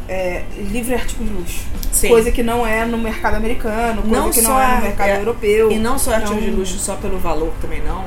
é, 0.07 0.43
livre 0.57 0.93
artigo 0.95 1.23
de 1.23 1.29
luxo. 1.33 1.63
Sim. 1.91 2.07
Coisa 2.09 2.31
que 2.31 2.41
não 2.43 2.65
é 2.65 2.85
no 2.85 2.97
mercado 2.97 3.35
americano, 3.35 4.01
coisa 4.01 4.17
Não 4.17 4.29
que 4.31 4.41
não 4.41 4.59
é 4.59 4.75
no 4.77 4.81
mercado 4.83 5.09
é- 5.09 5.19
europeu. 5.19 5.71
E 5.71 5.77
não 5.77 5.99
só 5.99 6.13
artigo 6.13 6.33
Então- 6.33 6.49
de 6.49 6.51
luxo 6.51 6.77
só 6.79 6.95
pelo 6.95 7.17
valor 7.19 7.51
também 7.61 7.81
não. 7.81 8.05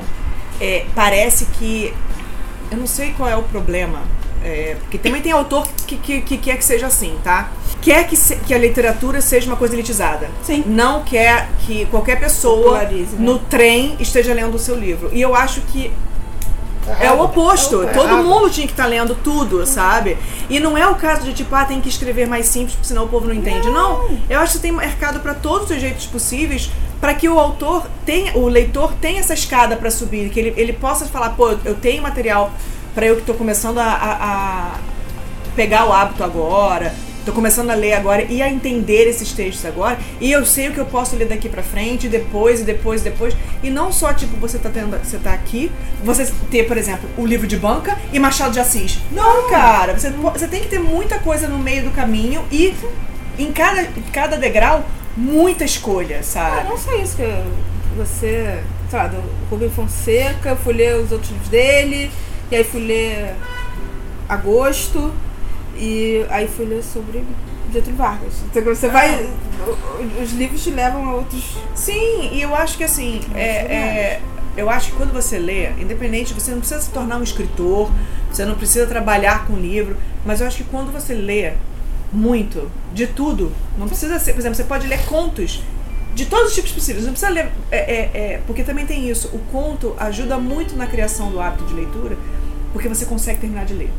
É, 0.59 0.85
parece 0.95 1.45
que. 1.45 1.93
Eu 2.71 2.77
não 2.77 2.87
sei 2.87 3.13
qual 3.15 3.29
é 3.29 3.35
o 3.35 3.43
problema. 3.43 4.01
É, 4.45 4.77
porque 4.79 4.99
também 4.99 5.21
tem 5.21 5.31
autor 5.31 5.67
que, 5.87 5.97
que, 5.97 6.21
que 6.21 6.37
quer 6.37 6.57
que 6.57 6.63
seja 6.63 6.85
assim, 6.85 7.17
tá? 7.23 7.49
Quer 7.81 8.07
que, 8.07 8.15
se- 8.15 8.35
que 8.35 8.53
a 8.53 8.57
literatura 8.57 9.19
seja 9.19 9.47
uma 9.47 9.57
coisa 9.57 9.73
elitizada. 9.73 10.29
Sim. 10.43 10.63
Não 10.67 11.03
quer 11.03 11.49
que 11.65 11.85
qualquer 11.87 12.19
pessoa 12.19 12.83
né? 12.83 13.07
no 13.17 13.39
trem 13.39 13.97
esteja 13.99 14.33
lendo 14.33 14.55
o 14.55 14.59
seu 14.59 14.77
livro. 14.77 15.09
E 15.11 15.19
eu 15.19 15.35
acho 15.35 15.61
que 15.61 15.91
é 16.99 17.11
o 17.11 17.23
oposto. 17.23 17.81
É 17.81 17.91
o 17.91 17.93
Todo 17.93 18.23
mundo 18.23 18.49
tinha 18.49 18.67
que 18.67 18.73
estar 18.73 18.85
lendo 18.85 19.15
tudo, 19.15 19.65
sabe? 19.65 20.17
E 20.47 20.59
não 20.59 20.77
é 20.77 20.87
o 20.87 20.93
caso 20.95 21.23
de 21.23 21.33
tipo, 21.33 21.53
ah, 21.55 21.65
tem 21.65 21.81
que 21.81 21.89
escrever 21.89 22.27
mais 22.27 22.45
simples, 22.45 22.73
porque 22.73 22.87
senão 22.87 23.05
o 23.05 23.07
povo 23.07 23.27
não 23.27 23.33
entende. 23.33 23.67
Não. 23.69 24.07
Eu 24.29 24.39
acho 24.39 24.53
que 24.53 24.59
tem 24.59 24.71
mercado 24.71 25.19
para 25.19 25.33
todos 25.33 25.71
os 25.71 25.81
jeitos 25.81 26.05
possíveis 26.05 26.69
para 27.01 27.13
que 27.13 27.27
o 27.27 27.39
autor 27.39 27.87
tenha, 28.05 28.37
o 28.37 28.47
leitor 28.47 28.93
tenha 29.01 29.19
essa 29.19 29.33
escada 29.33 29.75
para 29.75 29.91
subir, 29.91 30.29
que 30.29 30.39
ele, 30.39 30.53
ele 30.55 30.73
possa 30.73 31.05
falar, 31.05 31.31
pô, 31.31 31.55
eu 31.65 31.75
tenho 31.75 32.01
material 32.01 32.51
para 32.95 33.05
eu 33.05 33.15
que 33.15 33.21
estou 33.21 33.35
começando 33.35 33.77
a, 33.77 33.83
a- 33.85 34.17
a 34.23 34.79
pegar 35.55 35.85
o 35.87 35.93
hábito 35.93 36.23
agora. 36.23 36.93
Tô 37.25 37.31
começando 37.31 37.71
a 37.71 37.73
ler 37.73 37.93
agora 37.93 38.21
e 38.23 38.39
a 38.43 38.47
entender 38.51 39.07
esses 39.09 39.31
textos 39.33 39.65
agora. 39.65 39.97
E 40.21 40.31
eu 40.31 40.45
sei 40.45 40.67
o 40.69 40.73
que 40.73 40.77
eu 40.77 40.85
posso 40.85 41.15
ler 41.15 41.27
daqui 41.27 41.49
pra 41.49 41.63
frente, 41.63 42.07
depois, 42.07 42.61
e 42.61 42.63
depois, 42.63 43.01
e 43.01 43.03
depois. 43.05 43.35
E 43.63 43.69
não 43.71 43.91
só, 43.91 44.13
tipo, 44.13 44.37
você 44.37 44.59
tá 44.59 44.69
tendo. 44.69 44.95
Você 45.03 45.17
tá 45.17 45.33
aqui, 45.33 45.71
você 46.03 46.31
ter, 46.51 46.67
por 46.67 46.77
exemplo, 46.77 47.09
o 47.17 47.25
livro 47.25 47.47
de 47.47 47.57
banca 47.57 47.97
e 48.13 48.19
Machado 48.19 48.53
de 48.53 48.59
Assis. 48.59 48.99
Não, 49.11 49.49
cara. 49.49 49.97
Você, 49.97 50.11
você 50.11 50.47
tem 50.47 50.61
que 50.61 50.67
ter 50.67 50.79
muita 50.79 51.17
coisa 51.17 51.47
no 51.47 51.57
meio 51.57 51.83
do 51.85 51.91
caminho 51.91 52.43
e 52.51 52.75
em 53.39 53.51
cada, 53.51 53.81
em 53.81 54.03
cada 54.13 54.37
degrau, 54.37 54.85
muita 55.17 55.65
escolha, 55.65 56.21
sabe? 56.21 56.69
não 56.69 56.77
só 56.77 56.93
isso, 56.95 57.17
que 57.17 57.23
você, 57.97 58.59
sei 58.89 58.99
lá, 58.99 59.07
do 59.07 59.17
Rubem 59.49 59.69
Fonseca, 59.69 60.49
eu 60.49 60.57
fui 60.57 60.73
ler 60.73 60.95
os 60.97 61.11
outros 61.11 61.31
livros 61.31 61.49
dele, 61.49 62.11
e 62.51 62.55
aí 62.55 62.63
fui 62.63 62.81
ler 62.81 63.35
Agosto, 64.27 65.13
e 65.77 66.25
aí 66.29 66.47
fui 66.47 66.65
ler 66.65 66.83
sobre 66.83 67.23
Getúlio 67.71 67.97
Vargas. 67.97 68.33
Então 68.45 68.63
você 68.63 68.87
vai. 68.87 69.29
Os 70.21 70.31
livros 70.33 70.63
te 70.63 70.71
levam 70.71 71.07
a 71.07 71.13
outros. 71.15 71.57
Sim, 71.73 72.29
e 72.31 72.41
eu 72.41 72.55
acho 72.55 72.77
que 72.77 72.83
assim, 72.83 73.21
é, 73.33 73.41
é, 73.41 74.21
eu 74.55 74.69
acho 74.69 74.91
que 74.91 74.97
quando 74.97 75.11
você 75.11 75.37
lê, 75.37 75.71
independente, 75.71 76.33
você 76.33 76.51
não 76.51 76.59
precisa 76.59 76.81
se 76.81 76.89
tornar 76.91 77.17
um 77.17 77.23
escritor, 77.23 77.91
você 78.31 78.45
não 78.45 78.55
precisa 78.55 78.85
trabalhar 78.85 79.45
com 79.47 79.55
livro, 79.55 79.97
mas 80.25 80.41
eu 80.41 80.47
acho 80.47 80.57
que 80.57 80.63
quando 80.65 80.91
você 80.91 81.13
lê 81.13 81.53
muito, 82.11 82.71
de 82.93 83.07
tudo, 83.07 83.51
não 83.77 83.87
precisa 83.87 84.17
ser, 84.19 84.33
por 84.33 84.39
exemplo, 84.39 84.55
você 84.55 84.63
pode 84.63 84.87
ler 84.87 85.03
contos 85.05 85.61
de 86.15 86.25
todos 86.25 86.47
os 86.47 86.55
tipos 86.55 86.71
possíveis, 86.71 87.05
não 87.05 87.11
precisa 87.11 87.29
ler, 87.29 87.51
é, 87.69 87.77
é, 87.77 88.11
é, 88.13 88.41
porque 88.47 88.63
também 88.63 88.85
tem 88.85 89.09
isso, 89.09 89.27
o 89.33 89.39
conto 89.51 89.93
ajuda 89.99 90.37
muito 90.37 90.75
na 90.75 90.87
criação 90.87 91.29
do 91.29 91.41
hábito 91.41 91.65
de 91.65 91.73
leitura, 91.73 92.17
porque 92.71 92.87
você 92.87 93.05
consegue 93.05 93.41
terminar 93.41 93.65
de 93.65 93.73
ler. 93.73 93.91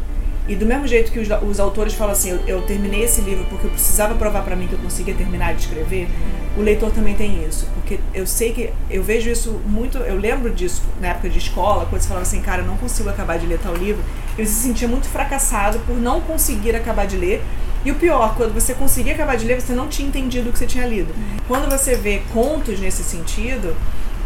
E 0.48 0.54
do 0.54 0.64
mesmo 0.64 0.86
jeito 0.86 1.12
que 1.12 1.18
os, 1.18 1.28
os 1.46 1.60
autores 1.60 1.92
falam 1.92 2.12
assim, 2.12 2.30
eu, 2.30 2.40
eu 2.46 2.62
terminei 2.62 3.02
esse 3.02 3.20
livro 3.20 3.44
porque 3.50 3.66
eu 3.66 3.70
precisava 3.70 4.14
provar 4.14 4.42
pra 4.44 4.56
mim 4.56 4.66
que 4.66 4.72
eu 4.72 4.78
conseguia 4.78 5.14
terminar 5.14 5.54
de 5.54 5.62
escrever, 5.62 6.08
o 6.56 6.62
leitor 6.62 6.90
também 6.90 7.14
tem 7.14 7.44
isso. 7.46 7.68
Porque 7.74 8.00
eu 8.14 8.26
sei 8.26 8.52
que, 8.52 8.72
eu 8.88 9.02
vejo 9.02 9.28
isso 9.28 9.60
muito, 9.66 9.98
eu 9.98 10.16
lembro 10.16 10.50
disso 10.50 10.82
na 11.00 11.08
época 11.08 11.28
de 11.28 11.38
escola, 11.38 11.84
quando 11.84 12.00
você 12.00 12.08
falava 12.08 12.26
assim, 12.26 12.40
cara, 12.40 12.62
eu 12.62 12.66
não 12.66 12.78
consigo 12.78 13.10
acabar 13.10 13.38
de 13.38 13.46
ler 13.46 13.58
tal 13.58 13.74
livro, 13.74 14.02
eu 14.38 14.46
se 14.46 14.54
sentia 14.54 14.88
muito 14.88 15.06
fracassado 15.06 15.80
por 15.80 15.96
não 15.96 16.22
conseguir 16.22 16.74
acabar 16.74 17.06
de 17.06 17.16
ler. 17.16 17.42
E 17.86 17.90
o 17.92 17.94
pior, 17.94 18.34
quando 18.34 18.52
você 18.52 18.74
conseguia 18.74 19.14
acabar 19.14 19.36
de 19.36 19.44
ler, 19.44 19.60
você 19.60 19.72
não 19.72 19.86
tinha 19.86 20.08
entendido 20.08 20.50
o 20.50 20.52
que 20.52 20.58
você 20.58 20.66
tinha 20.66 20.84
lido. 20.84 21.14
Quando 21.46 21.70
você 21.70 21.94
vê 21.94 22.20
contos 22.34 22.80
nesse 22.80 23.04
sentido, 23.04 23.76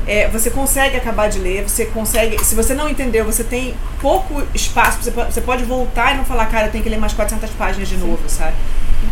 é, 0.06 0.28
você 0.28 0.50
consegue 0.50 0.96
acabar 0.96 1.28
de 1.28 1.38
ler, 1.38 1.68
você 1.68 1.84
consegue. 1.84 2.42
Se 2.42 2.54
você 2.54 2.72
não 2.72 2.88
entendeu, 2.88 3.22
você 3.22 3.44
tem 3.44 3.74
pouco 4.00 4.42
espaço, 4.54 5.02
você 5.02 5.10
pode, 5.10 5.34
você 5.34 5.40
pode 5.42 5.64
voltar 5.64 6.14
e 6.14 6.16
não 6.16 6.24
falar, 6.24 6.46
cara, 6.46 6.68
eu 6.68 6.72
tenho 6.72 6.82
que 6.82 6.88
ler 6.88 6.98
mais 6.98 7.12
400 7.12 7.50
páginas 7.50 7.86
de 7.86 7.98
novo, 7.98 8.22
sabe? 8.28 8.54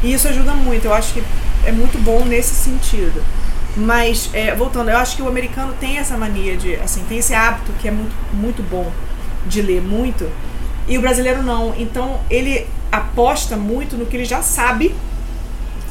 E 0.02 0.14
isso 0.14 0.26
ajuda 0.26 0.54
muito, 0.54 0.86
eu 0.86 0.94
acho 0.94 1.12
que 1.12 1.22
é 1.66 1.70
muito 1.70 2.02
bom 2.02 2.24
nesse 2.24 2.54
sentido. 2.54 3.22
Mas, 3.76 4.30
é, 4.32 4.54
voltando, 4.54 4.88
eu 4.88 4.96
acho 4.96 5.14
que 5.14 5.20
o 5.20 5.28
americano 5.28 5.74
tem 5.78 5.98
essa 5.98 6.16
mania 6.16 6.56
de, 6.56 6.74
assim, 6.76 7.04
tem 7.06 7.18
esse 7.18 7.34
hábito 7.34 7.70
que 7.82 7.86
é 7.86 7.90
muito, 7.90 8.16
muito 8.32 8.62
bom 8.62 8.90
de 9.46 9.60
ler 9.60 9.82
muito, 9.82 10.26
e 10.88 10.96
o 10.96 11.00
brasileiro 11.00 11.42
não. 11.42 11.74
Então, 11.76 12.20
ele 12.30 12.66
aposta 12.90 13.56
muito 13.56 13.96
no 13.96 14.06
que 14.06 14.16
ele 14.16 14.24
já 14.24 14.42
sabe, 14.42 14.94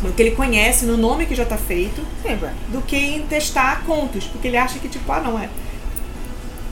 no 0.01 0.11
que 0.11 0.21
ele 0.21 0.31
conhece, 0.31 0.85
no 0.85 0.97
nome 0.97 1.25
que 1.25 1.35
já 1.35 1.43
está 1.43 1.57
feito, 1.57 2.01
Sempre. 2.23 2.49
do 2.69 2.81
que 2.81 2.97
em 2.97 3.21
testar 3.23 3.83
contos, 3.85 4.25
porque 4.25 4.47
ele 4.47 4.57
acha 4.57 4.79
que, 4.79 4.89
tipo, 4.89 5.09
ah, 5.11 5.19
não, 5.19 5.39
é. 5.39 5.49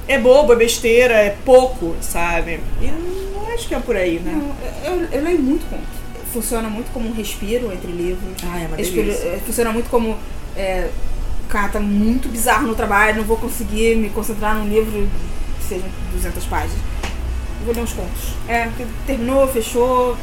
É 0.08 0.20
bobo, 0.20 0.54
é 0.54 0.56
besteira, 0.56 1.16
é 1.16 1.36
pouco, 1.46 1.96
sabe? 2.02 2.60
E 2.82 2.88
não 2.88 3.54
acho 3.54 3.68
que 3.68 3.74
é 3.74 3.80
por 3.80 3.96
aí, 3.96 4.20
né? 4.20 4.34
Não, 4.34 4.92
eu, 4.92 5.08
eu 5.12 5.24
leio 5.24 5.40
muito 5.40 5.68
conto. 5.70 5.84
Funciona 6.32 6.70
muito 6.70 6.92
como 6.92 7.10
um 7.10 7.14
respiro 7.14 7.72
entre 7.72 7.92
livros. 7.92 8.36
Ah, 8.44 8.62
é 8.62 8.68
uma 8.68 8.78
delícia. 8.78 9.28
é, 9.28 9.42
funciona 9.44 9.72
muito 9.72 9.90
como. 9.90 10.18
É, 10.56 10.90
cara, 11.50 11.70
tá 11.70 11.80
muito 11.80 12.28
bizarro 12.28 12.68
no 12.68 12.76
trabalho, 12.76 13.18
não 13.18 13.24
vou 13.24 13.38
conseguir 13.38 13.96
me 13.96 14.10
concentrar 14.10 14.56
num 14.56 14.68
livro 14.68 15.08
que 15.60 15.66
seja 15.66 15.86
200 16.14 16.44
páginas. 16.46 16.78
Vou 17.66 17.74
ler 17.74 17.82
uns 17.82 17.94
contos. 17.94 18.34
É, 18.48 18.70
terminou, 19.08 19.48
fechou, 19.48 20.16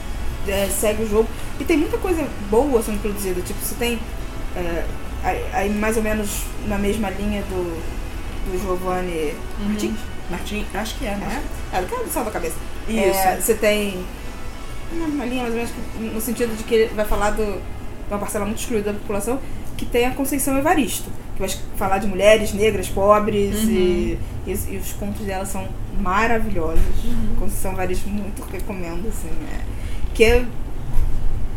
é, 0.47 0.69
segue 0.69 1.03
o 1.03 1.09
jogo. 1.09 1.29
E 1.59 1.65
tem 1.65 1.77
muita 1.77 1.99
coisa 1.99 2.27
boa 2.49 2.83
sendo 2.83 3.01
produzida. 3.03 3.41
Tipo, 3.41 3.61
você 3.61 3.75
tem. 3.75 3.99
é, 4.57 4.85
aí, 5.53 5.71
mais 5.71 5.97
ou 5.97 6.03
menos 6.03 6.45
na 6.67 6.79
mesma 6.79 7.11
linha 7.11 7.43
do, 7.43 7.83
do 8.51 8.61
Giovanni 8.61 9.35
Martins. 9.67 9.99
Martim, 10.31 10.65
acho 10.73 10.99
que 10.99 11.07
é, 11.07 11.17
né? 11.17 11.43
É, 11.73 11.81
do 11.81 11.87
cara 11.89 12.05
do 12.05 12.11
céu 12.11 12.25
da 12.25 12.31
cabeça. 12.31 12.57
Isso. 12.89 12.99
É, 12.99 13.41
você 13.41 13.55
tem 13.55 14.05
uma, 14.93 15.25
linha 15.25 15.43
mais 15.43 15.55
ou 15.55 15.61
menos 15.61 16.15
no 16.15 16.21
sentido 16.21 16.57
de 16.57 16.65
que 16.65 16.75
ele 16.75 16.95
vai 16.95 17.05
falar 17.05 17.31
do, 17.31 17.45
de 17.45 18.09
uma 18.09 18.19
parcela 18.19 18.45
muito 18.45 18.61
excluída 18.61 18.93
da 18.93 18.99
população 18.99 19.39
que 19.77 19.87
tem 19.87 20.07
a 20.07 20.13
Conceição 20.13 20.57
Evaristo, 20.57 21.11
que 21.35 21.41
vai 21.41 21.51
falar 21.77 21.99
de 21.99 22.07
mulheres 22.07 22.53
negras, 22.53 22.89
pobres 22.89 23.63
e, 23.65 24.19
e, 24.47 24.51
e 24.51 24.77
os 24.77 24.93
contos 24.93 25.27
dela 25.27 25.45
são 25.45 25.67
maravilhosos. 26.01 26.83
Conceição 27.39 27.73
Evaristo 27.73 28.09
muito 28.09 28.43
recomendo, 28.51 29.09
assim, 29.09 29.29
é, 29.53 29.61
que 30.15 30.25
é, 30.25 30.45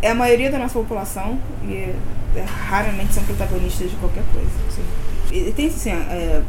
é 0.02 0.12
a 0.12 0.16
maioria 0.16 0.52
da 0.52 0.60
nossa 0.60 0.78
população 0.78 1.40
e 1.68 1.74
é- 1.74 1.96
é, 2.36 2.42
raramente 2.42 3.14
são 3.14 3.24
protagonistas 3.24 3.90
de 3.90 3.96
qualquer 3.98 4.24
coisa. 4.34 4.50
assim. 4.68 4.84
E, 5.32 5.52
tem 5.52 5.68
assim, 5.68 5.92
é, 5.92 6.42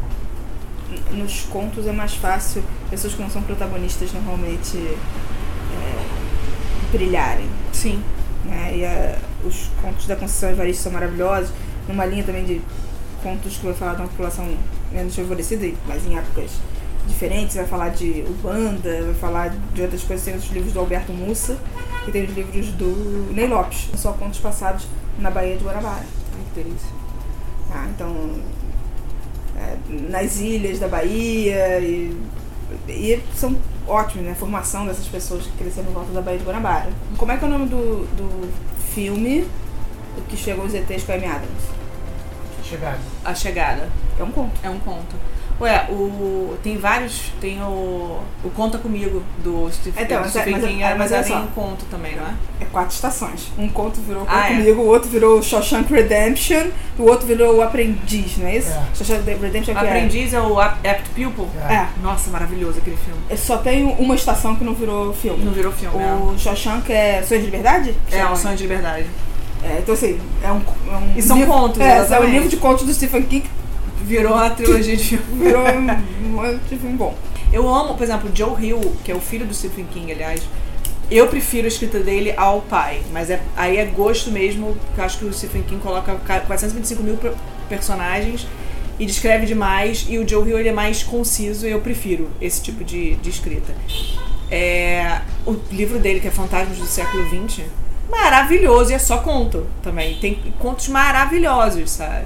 nos 1.12 1.43
contos 1.43 1.87
é 1.87 1.93
mais 1.93 2.14
fácil 2.14 2.62
pessoas 2.90 3.14
que 3.14 3.23
não 3.23 3.31
são 3.31 3.43
protagonistas 3.43 4.12
normalmente 4.12 4.76
é, 4.76 6.07
brilharem. 6.93 7.49
Sim. 7.73 8.02
Né? 8.45 8.73
E 8.76 9.47
os 9.47 9.71
contos 9.83 10.07
da 10.07 10.16
Conceição 10.16 10.50
Evaristo 10.50 10.85
são 10.85 10.93
maravilhosos, 10.93 11.50
numa 11.88 12.05
linha 12.05 12.25
também 12.25 12.45
de 12.45 12.61
contos 13.23 13.57
que 13.57 13.64
vai 13.64 13.75
falar 13.75 13.95
de 13.95 14.02
uma 14.02 14.09
população 14.09 14.47
menos 14.93 15.14
favorecida, 15.16 15.69
mas 15.87 16.07
em 16.07 16.16
épocas 16.16 16.50
diferentes, 17.06 17.56
vai 17.56 17.66
falar 17.66 17.90
de 17.90 18.25
Ubanda, 18.28 19.02
vai 19.04 19.14
falar 19.14 19.54
de 19.72 19.82
outras 19.82 20.02
coisas, 20.02 20.25
tem 20.25 20.34
os 20.34 20.46
livros 20.50 20.72
do 20.72 20.80
Alberto 20.80 21.12
Mussa 21.12 21.58
e 22.06 22.10
tem 22.10 22.25
os 22.25 22.34
livros 22.34 22.68
do 22.72 23.32
Ney 23.32 23.46
Lopes, 23.46 23.90
só 23.96 24.12
contos 24.12 24.38
passados 24.38 24.86
na 25.18 25.30
Baía 25.30 25.56
de 25.56 25.64
Guarabara. 25.64 26.04
Ai, 26.34 26.44
que 26.54 26.62
delícia. 26.62 26.88
Ah, 27.72 27.86
então, 27.94 28.14
é, 29.56 29.76
nas 30.10 30.38
ilhas 30.38 30.78
da 30.78 30.88
Bahia 30.88 31.80
e, 31.80 32.16
e 32.88 33.22
são 33.34 33.56
ótimos, 33.86 34.26
né? 34.26 34.32
A 34.32 34.34
formação 34.34 34.86
dessas 34.86 35.06
pessoas 35.06 35.44
que 35.44 35.52
cresceram 35.56 35.90
em 35.90 35.92
volta 35.92 36.12
da 36.12 36.20
Baía 36.20 36.38
de 36.38 36.44
Guanabara. 36.44 36.90
Como 37.16 37.32
é 37.32 37.36
que 37.36 37.44
é 37.44 37.48
o 37.48 37.50
nome 37.50 37.66
do, 37.66 38.06
do 38.16 38.52
filme 38.92 39.46
que 40.28 40.36
chegou 40.36 40.64
os 40.64 40.75
ETs 40.75 41.04
com 41.04 41.12
a 41.12 41.14
Amy 41.14 41.26
Adams? 41.26 41.76
Chegado. 42.64 43.00
A 43.25 43.34
Chegada. 43.34 43.88
É 44.18 44.22
um 44.22 44.30
conto. 44.30 44.60
É 44.62 44.70
um 44.70 44.78
conto. 44.80 45.16
Ué, 45.58 45.86
o, 45.88 46.54
tem 46.62 46.76
vários. 46.76 47.32
Tem 47.40 47.60
o. 47.62 48.20
O 48.44 48.50
Conta 48.54 48.76
Comigo 48.76 49.22
do 49.42 49.70
Stephen, 49.72 50.04
Então, 50.04 50.18
do 50.18 50.22
mas- 50.25 50.30
Stephen 50.30 50.52
mas- 50.52 50.64
King, 50.66 50.82
mas 50.82 50.98
mas 50.98 51.12
era 51.12 51.22
só. 51.25 51.36
um 51.38 51.46
conto 51.46 51.84
também, 51.90 52.14
não 52.14 52.25
é? 52.26 52.34
É 52.60 52.64
quatro 52.66 52.94
estações. 52.94 53.50
Um 53.58 53.66
conto 53.68 53.98
virou 54.02 54.22
Ah, 54.28 54.42
Conta 54.42 54.46
é? 54.46 54.48
Comigo, 54.58 54.82
o 54.82 54.86
outro 54.86 55.08
virou 55.08 55.42
Shawshank 55.42 55.90
Redemption 55.92 56.66
e 56.98 57.02
o 57.02 57.04
outro 57.06 57.26
virou 57.26 57.56
O 57.56 57.62
Aprendiz, 57.62 58.36
não 58.36 58.46
é 58.46 58.58
isso? 58.58 58.70
É. 58.70 58.82
Shawshank 58.94 59.25
Redemption 59.40 59.72
é 59.75 59.76
é- 59.78 59.80
Aprendiz 59.80 60.32
é 60.34 60.40
o 60.40 60.60
Ap- 60.60 60.86
Apt 60.86 61.08
Pupil? 61.10 61.48
É. 61.68 61.72
É. 61.75 61.88
Nossa, 62.02 62.30
maravilhoso 62.30 62.78
aquele 62.78 62.96
filme. 62.98 63.20
é. 63.30 63.36
Só 63.36 63.56
tem 63.56 63.84
uma 63.98 64.14
estação 64.14 64.54
que 64.56 64.62
não 64.64 64.75
virou 64.75 65.12
filme. 65.14 65.42
Não 65.42 65.52
virou 65.52 65.72
filme, 65.72 66.02
é. 66.02 66.12
O 66.12 66.38
Shawshank 66.38 66.92
é 66.92 67.22
Sonho 67.22 67.40
de 67.40 67.46
Liberdade? 67.46 67.94
É, 68.12 68.26
um 68.26 68.36
sonho 68.36 68.56
de 68.56 68.62
liberdade. 68.64 69.06
É, 69.64 69.78
então 69.78 69.94
assim, 69.94 70.20
é 70.44 70.52
um, 70.52 70.60
é 70.92 70.96
um 70.96 71.12
E 71.16 71.22
são 71.22 71.38
livro- 71.38 71.52
contos, 71.52 71.80
É, 71.80 72.06
é 72.14 72.20
um 72.20 72.25
livro 72.26 72.48
de 72.48 72.56
contos 72.58 72.84
do 72.84 72.92
Stephen 72.92 73.22
King 73.22 73.48
Virou 74.06 74.34
a 74.34 74.50
trilogia 74.50 74.96
de 74.96 75.04
filme. 75.04 75.25
virou 75.44 75.62
um, 75.66 76.40
um 76.40 76.58
filme 76.60 76.96
bom. 76.96 77.14
Eu 77.52 77.68
amo, 77.72 77.94
por 77.94 78.02
exemplo, 78.04 78.30
Joe 78.34 78.64
Hill, 78.64 78.80
que 79.04 79.10
é 79.10 79.14
o 79.14 79.20
filho 79.20 79.44
do 79.46 79.52
Stephen 79.54 79.86
King, 79.86 80.12
aliás. 80.12 80.42
Eu 81.10 81.28
prefiro 81.28 81.66
a 81.66 81.68
escrita 81.68 82.00
dele 82.00 82.34
ao 82.36 82.60
pai, 82.62 83.00
mas 83.12 83.30
é, 83.30 83.40
aí 83.56 83.76
é 83.76 83.84
gosto 83.84 84.30
mesmo, 84.30 84.76
eu 84.98 85.04
acho 85.04 85.18
que 85.18 85.25
o 85.25 85.32
Stephen 85.32 85.62
King 85.62 85.80
coloca 85.80 86.12
ca- 86.26 86.40
425 86.40 87.00
mil 87.02 87.16
per- 87.16 87.32
personagens 87.68 88.44
e 88.98 89.06
descreve 89.06 89.46
demais, 89.46 90.04
e 90.08 90.18
o 90.18 90.28
Joe 90.28 90.48
Hill 90.48 90.58
ele 90.58 90.68
é 90.70 90.72
mais 90.72 91.04
conciso 91.04 91.64
e 91.66 91.70
eu 91.70 91.80
prefiro 91.80 92.28
esse 92.40 92.60
tipo 92.60 92.82
de, 92.82 93.14
de 93.16 93.30
escrita. 93.30 93.72
É, 94.50 95.20
o 95.46 95.52
livro 95.70 95.98
dele, 96.00 96.18
que 96.18 96.26
é 96.26 96.30
Fantasmas 96.32 96.76
do 96.78 96.86
século 96.86 97.25
XX, 97.28 97.66
maravilhoso, 98.10 98.90
e 98.90 98.94
é 98.94 98.98
só 98.98 99.18
conto 99.18 99.66
também. 99.82 100.16
Tem 100.18 100.34
contos 100.58 100.88
maravilhosos, 100.88 101.90
sabe? 101.90 102.25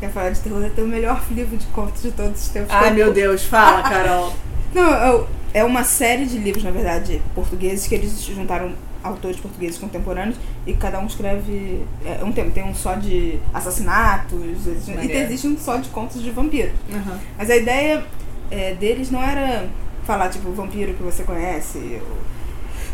Quer 0.00 0.10
falar 0.10 0.30
de 0.30 0.40
terror, 0.40 0.62
é 0.76 0.80
o 0.82 0.86
melhor 0.86 1.22
livro 1.30 1.56
de 1.56 1.66
contos 1.66 2.02
de 2.02 2.10
todos 2.12 2.42
os 2.42 2.48
tempos. 2.48 2.70
Ai 2.72 2.90
meu 2.92 3.12
Deus, 3.12 3.44
fala, 3.44 3.82
Carol. 3.88 4.32
Não, 4.74 4.92
é- 4.92 5.24
é 5.54 5.64
uma 5.64 5.84
série 5.84 6.26
de 6.26 6.36
livros, 6.38 6.62
na 6.64 6.70
verdade, 6.70 7.22
portugueses, 7.34 7.86
que 7.86 7.94
eles 7.94 8.20
juntaram 8.22 8.72
autores 9.02 9.38
portugueses 9.40 9.78
contemporâneos 9.78 10.36
e 10.66 10.74
cada 10.74 10.98
um 10.98 11.06
escreve 11.06 11.82
é, 12.04 12.22
um 12.22 12.30
tema. 12.32 12.50
Tem 12.50 12.62
um 12.64 12.74
só 12.74 12.94
de 12.94 13.38
assassinatos, 13.54 14.38
existe- 14.66 14.90
e 14.90 15.12
existe 15.12 15.46
um 15.46 15.56
só 15.56 15.76
de 15.76 15.88
contos 15.88 16.20
de 16.22 16.30
vampiro. 16.30 16.72
Uhum. 16.90 17.16
Mas 17.38 17.48
a 17.48 17.56
ideia 17.56 18.04
é, 18.50 18.74
deles 18.74 19.10
não 19.10 19.22
era 19.22 19.66
falar, 20.04 20.28
tipo, 20.28 20.48
o 20.48 20.52
vampiro 20.52 20.92
que 20.92 21.02
você 21.02 21.22
conhece. 21.22 22.00
ou- 22.02 22.26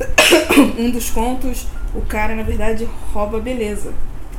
Um 0.79 0.91
dos 0.91 1.11
contos 1.11 1.67
o 1.95 2.01
cara, 2.03 2.35
na 2.35 2.43
verdade, 2.43 2.89
rouba 3.13 3.39
a 3.39 3.41
beleza. 3.41 3.93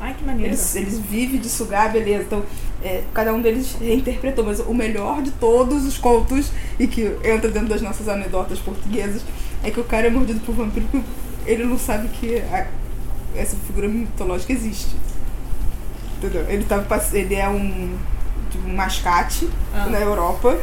Ai, 0.03 0.13
que 0.15 0.23
maneiro. 0.25 0.49
Eles, 0.49 0.75
eles 0.75 0.99
vivem 0.99 1.39
de 1.39 1.47
sugar 1.47 1.85
a 1.85 1.89
beleza. 1.89 2.23
Então, 2.23 2.43
é, 2.83 3.03
cada 3.13 3.33
um 3.33 3.41
deles 3.41 3.75
reinterpretou. 3.79 4.43
Mas 4.43 4.59
o 4.59 4.73
melhor 4.73 5.21
de 5.21 5.31
todos 5.31 5.85
os 5.85 5.97
contos, 5.97 6.51
e 6.77 6.87
que 6.87 7.03
entra 7.23 7.49
dentro 7.49 7.69
das 7.69 7.81
nossas 7.81 8.09
anedotas 8.09 8.59
portuguesas, 8.59 9.21
é 9.63 9.71
que 9.71 9.79
o 9.79 9.83
cara 9.85 10.07
é 10.07 10.09
mordido 10.09 10.41
por 10.41 10.53
vampiro 10.55 10.85
porque 10.91 11.05
ele 11.45 11.63
não 11.65 11.77
sabe 11.79 12.09
que 12.09 12.35
a- 12.51 12.67
essa 13.35 13.55
figura 13.65 13.87
mitológica 13.87 14.51
existe. 14.51 14.93
Entendeu? 16.17 16.45
Ele, 16.49 16.65
pass- 16.65 17.13
ele 17.13 17.35
é 17.35 17.47
um, 17.47 17.95
tipo, 18.51 18.67
um 18.67 18.75
mascate 18.75 19.49
Ah. 19.73 19.87
na 19.87 19.99
Europa 19.99 20.57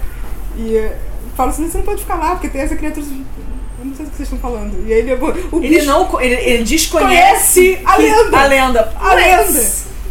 e 0.57 0.91
fala 1.35 1.51
assim: 1.51 1.69
você 1.71 1.79
não 1.79 1.85
pode 1.85 2.03
ficar 2.03 2.17
lá 2.17 2.33
porque 2.33 2.49
tem 2.51 2.61
essa 2.61 2.77
criatura. 2.77 3.07
Eu 3.81 3.87
não 3.87 3.95
sei 3.95 4.05
do 4.05 4.11
que 4.11 4.17
vocês 4.19 4.31
estão 4.33 4.39
falando. 4.39 4.87
E 4.87 4.93
aí 4.93 4.99
ele 5.01 5.15
O 5.51 5.63
Ele 5.63 5.83
não. 5.83 6.21
Ele, 6.21 6.35
ele 6.35 6.65
desconhece 6.65 7.79
a 7.85 7.97
que- 7.97 8.03
lenda. 8.03 8.39
A 8.39 8.45
lenda. 8.47 8.93
A 9.01 9.15
lenda. 9.15 9.67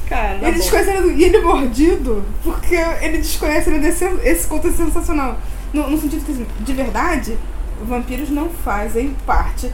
Cara, 0.08 0.40
tá 0.40 0.48
Ele 0.48 0.58
desconhece 0.58 0.90
lenda. 0.90 1.08
E 1.14 1.24
ele 1.24 1.38
é 1.38 1.42
mordido 1.42 2.26
porque 2.44 2.76
ele 3.02 3.20
desconhece 3.20 3.70
a 3.70 3.74
lenda. 3.74 3.88
Esse, 3.88 4.48
conto 4.48 4.68
é 4.68 4.72
sensacional. 4.72 5.38
No, 5.72 5.88
no 5.90 6.02
sentido 6.02 6.26
que, 6.26 6.32
assim, 6.32 6.48
de 6.62 6.74
verdade, 6.74 7.38
vampiros 7.84 8.30
não 8.32 8.50
fazem 8.50 9.16
parte 9.26 9.72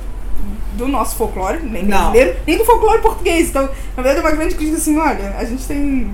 do 0.74 0.90
nosso 0.90 1.16
folclore, 1.16 1.60
nem 1.64 1.84
Não. 1.86 2.12
brasileiro, 2.12 2.38
nem 2.46 2.58
do 2.58 2.66
folclore 2.66 3.02
português. 3.02 3.48
Então, 3.50 3.64
na 3.96 4.04
verdade, 4.04 4.18
é 4.26 4.30
uma 4.30 4.36
grande 4.36 4.56
crítica 4.56 4.78
assim: 4.78 4.98
olha, 4.98 5.36
a 5.38 5.46
gente 5.46 5.64
tem 5.66 6.12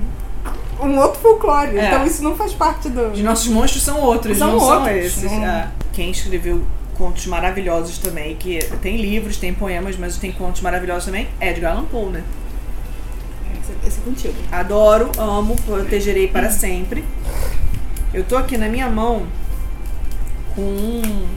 um 0.80 0.98
outro 1.00 1.20
folclore. 1.20 1.76
É. 1.80 1.88
Então, 1.88 2.06
isso 2.06 2.24
não 2.24 2.36
faz 2.36 2.54
parte 2.54 2.90
do. 2.90 3.08
Os 3.08 3.22
nossos 3.22 3.48
monstros 3.48 3.82
são 3.82 4.00
outros, 4.02 4.38
São 4.38 4.52
não 4.52 4.60
são 4.60 4.82
outros, 4.84 4.96
esses. 4.98 5.24
não- 5.24 5.44
É. 5.44 5.68
Quem 5.94 6.12
escreveu 6.12 6.62
contos 7.02 7.26
maravilhosos 7.26 7.98
também, 7.98 8.36
que 8.36 8.60
tem 8.80 8.98
livros, 8.98 9.38
tem 9.38 9.52
poemas, 9.52 9.98
mas 9.98 10.18
tem 10.18 10.32
contos 10.32 10.62
maravilhosos 10.62 11.06
também, 11.06 11.28
é 11.40 11.50
Edgar 11.50 11.72
Allan 11.72 11.86
Poe, 11.86 12.12
né? 12.12 12.24
Esse, 13.84 14.00
é 14.00 14.04
contigo. 14.04 14.36
Adoro, 14.52 15.12
amo, 15.18 15.56
protegerei 15.64 16.28
para 16.28 16.52
sempre. 16.52 17.04
Eu 18.14 18.24
tô 18.24 18.38
aqui 18.38 18.56
na 18.56 18.70
minha 18.70 18.88
mão 18.88 19.26
com 20.54 20.62
um 20.62 21.28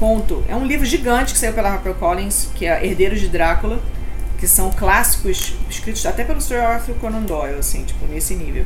conto. 0.00 0.42
É 0.48 0.56
um 0.56 0.64
livro 0.64 0.86
gigante 0.86 1.34
que 1.34 1.38
saiu 1.38 1.52
pela 1.52 1.68
HarperCollins, 1.68 2.48
que 2.54 2.64
é 2.64 2.82
Herdeiros 2.82 3.20
de 3.20 3.28
Drácula, 3.28 3.82
que 4.38 4.48
são 4.48 4.70
clássicos 4.70 5.54
escritos 5.68 6.06
até 6.06 6.24
pelo 6.24 6.40
Sir 6.40 6.56
Arthur 6.56 6.94
Conan 6.94 7.20
Doyle, 7.20 7.58
assim, 7.58 7.84
tipo, 7.84 8.06
nesse 8.06 8.34
nível. 8.34 8.64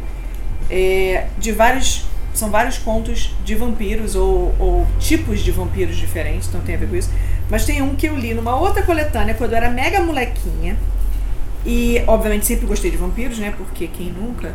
É, 0.71 1.27
de 1.39 1.51
vários. 1.51 2.07
São 2.37 2.51
vários 2.51 2.77
contos 2.79 3.35
de 3.45 3.55
vampiros 3.55 4.15
ou, 4.15 4.55
ou 4.59 4.87
tipos 5.01 5.41
de 5.41 5.51
vampiros 5.51 5.97
diferentes, 5.97 6.49
então 6.49 6.61
tem 6.61 6.75
a 6.75 6.79
ver 6.79 6.89
com 6.89 6.95
isso. 6.97 7.11
Mas 7.51 7.65
tem 7.65 7.81
um 7.83 7.95
que 7.97 8.07
eu 8.07 8.15
li 8.17 8.35
numa 8.35 8.55
outra 8.57 8.83
coletânea 8.83 9.35
quando 9.35 9.53
eu 9.53 9.57
era 9.57 9.71
mega 9.71 10.01
molequinha. 10.01 10.77
E, 11.65 12.03
obviamente, 12.07 12.45
sempre 12.47 12.67
gostei 12.67 12.91
de 12.91 12.97
vampiros, 12.97 13.39
né? 13.39 13.53
Porque 13.57 13.87
quem 13.89 14.11
nunca? 14.13 14.55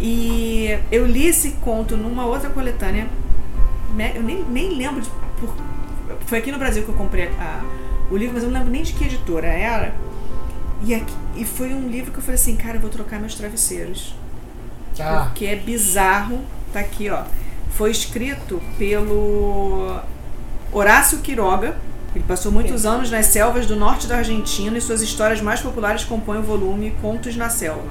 E 0.00 0.78
eu 0.92 1.06
li 1.06 1.26
esse 1.26 1.52
conto 1.52 1.96
numa 1.96 2.26
outra 2.26 2.50
coletânea. 2.50 3.06
Eu 4.14 4.22
nem, 4.22 4.44
nem 4.44 4.76
lembro 4.76 5.00
de. 5.00 5.08
por- 5.40 5.54
foi 6.26 6.38
aqui 6.38 6.52
no 6.52 6.58
Brasil 6.58 6.82
que 6.82 6.88
eu 6.90 6.94
comprei 6.94 7.28
a- 7.40 7.64
o 8.10 8.16
livro, 8.16 8.34
mas 8.34 8.42
eu 8.44 8.50
não 8.50 8.58
lembro 8.58 8.72
nem 8.72 8.82
de 8.82 8.92
que 8.92 9.04
editora 9.04 9.46
era. 9.48 9.94
E, 10.84 10.94
aqui- 10.94 11.14
e 11.34 11.44
foi 11.44 11.72
um 11.72 11.88
livro 11.88 12.12
que 12.12 12.18
eu 12.18 12.22
falei 12.22 12.38
assim: 12.38 12.56
cara, 12.56 12.76
eu 12.76 12.80
vou 12.80 12.90
trocar 12.90 13.18
meus 13.18 13.34
travesseiros. 13.34 14.14
Ah, 15.00 15.24
Porque 15.24 15.46
é 15.46 15.56
bizarro. 15.56 16.40
Tá 16.76 16.80
aqui, 16.80 17.08
ó. 17.08 17.22
Foi 17.70 17.90
escrito 17.90 18.60
pelo 18.78 19.98
Horácio 20.70 21.20
Quiroga. 21.20 21.74
Ele 22.14 22.22
passou 22.28 22.52
muitos 22.52 22.84
anos 22.84 23.10
nas 23.10 23.24
selvas 23.28 23.64
do 23.64 23.74
norte 23.74 24.06
da 24.06 24.18
Argentina 24.18 24.76
e 24.76 24.80
suas 24.82 25.00
histórias 25.00 25.40
mais 25.40 25.62
populares 25.62 26.04
compõem 26.04 26.40
o 26.40 26.42
volume 26.42 26.94
Contos 27.00 27.34
na 27.34 27.48
Selva. 27.48 27.88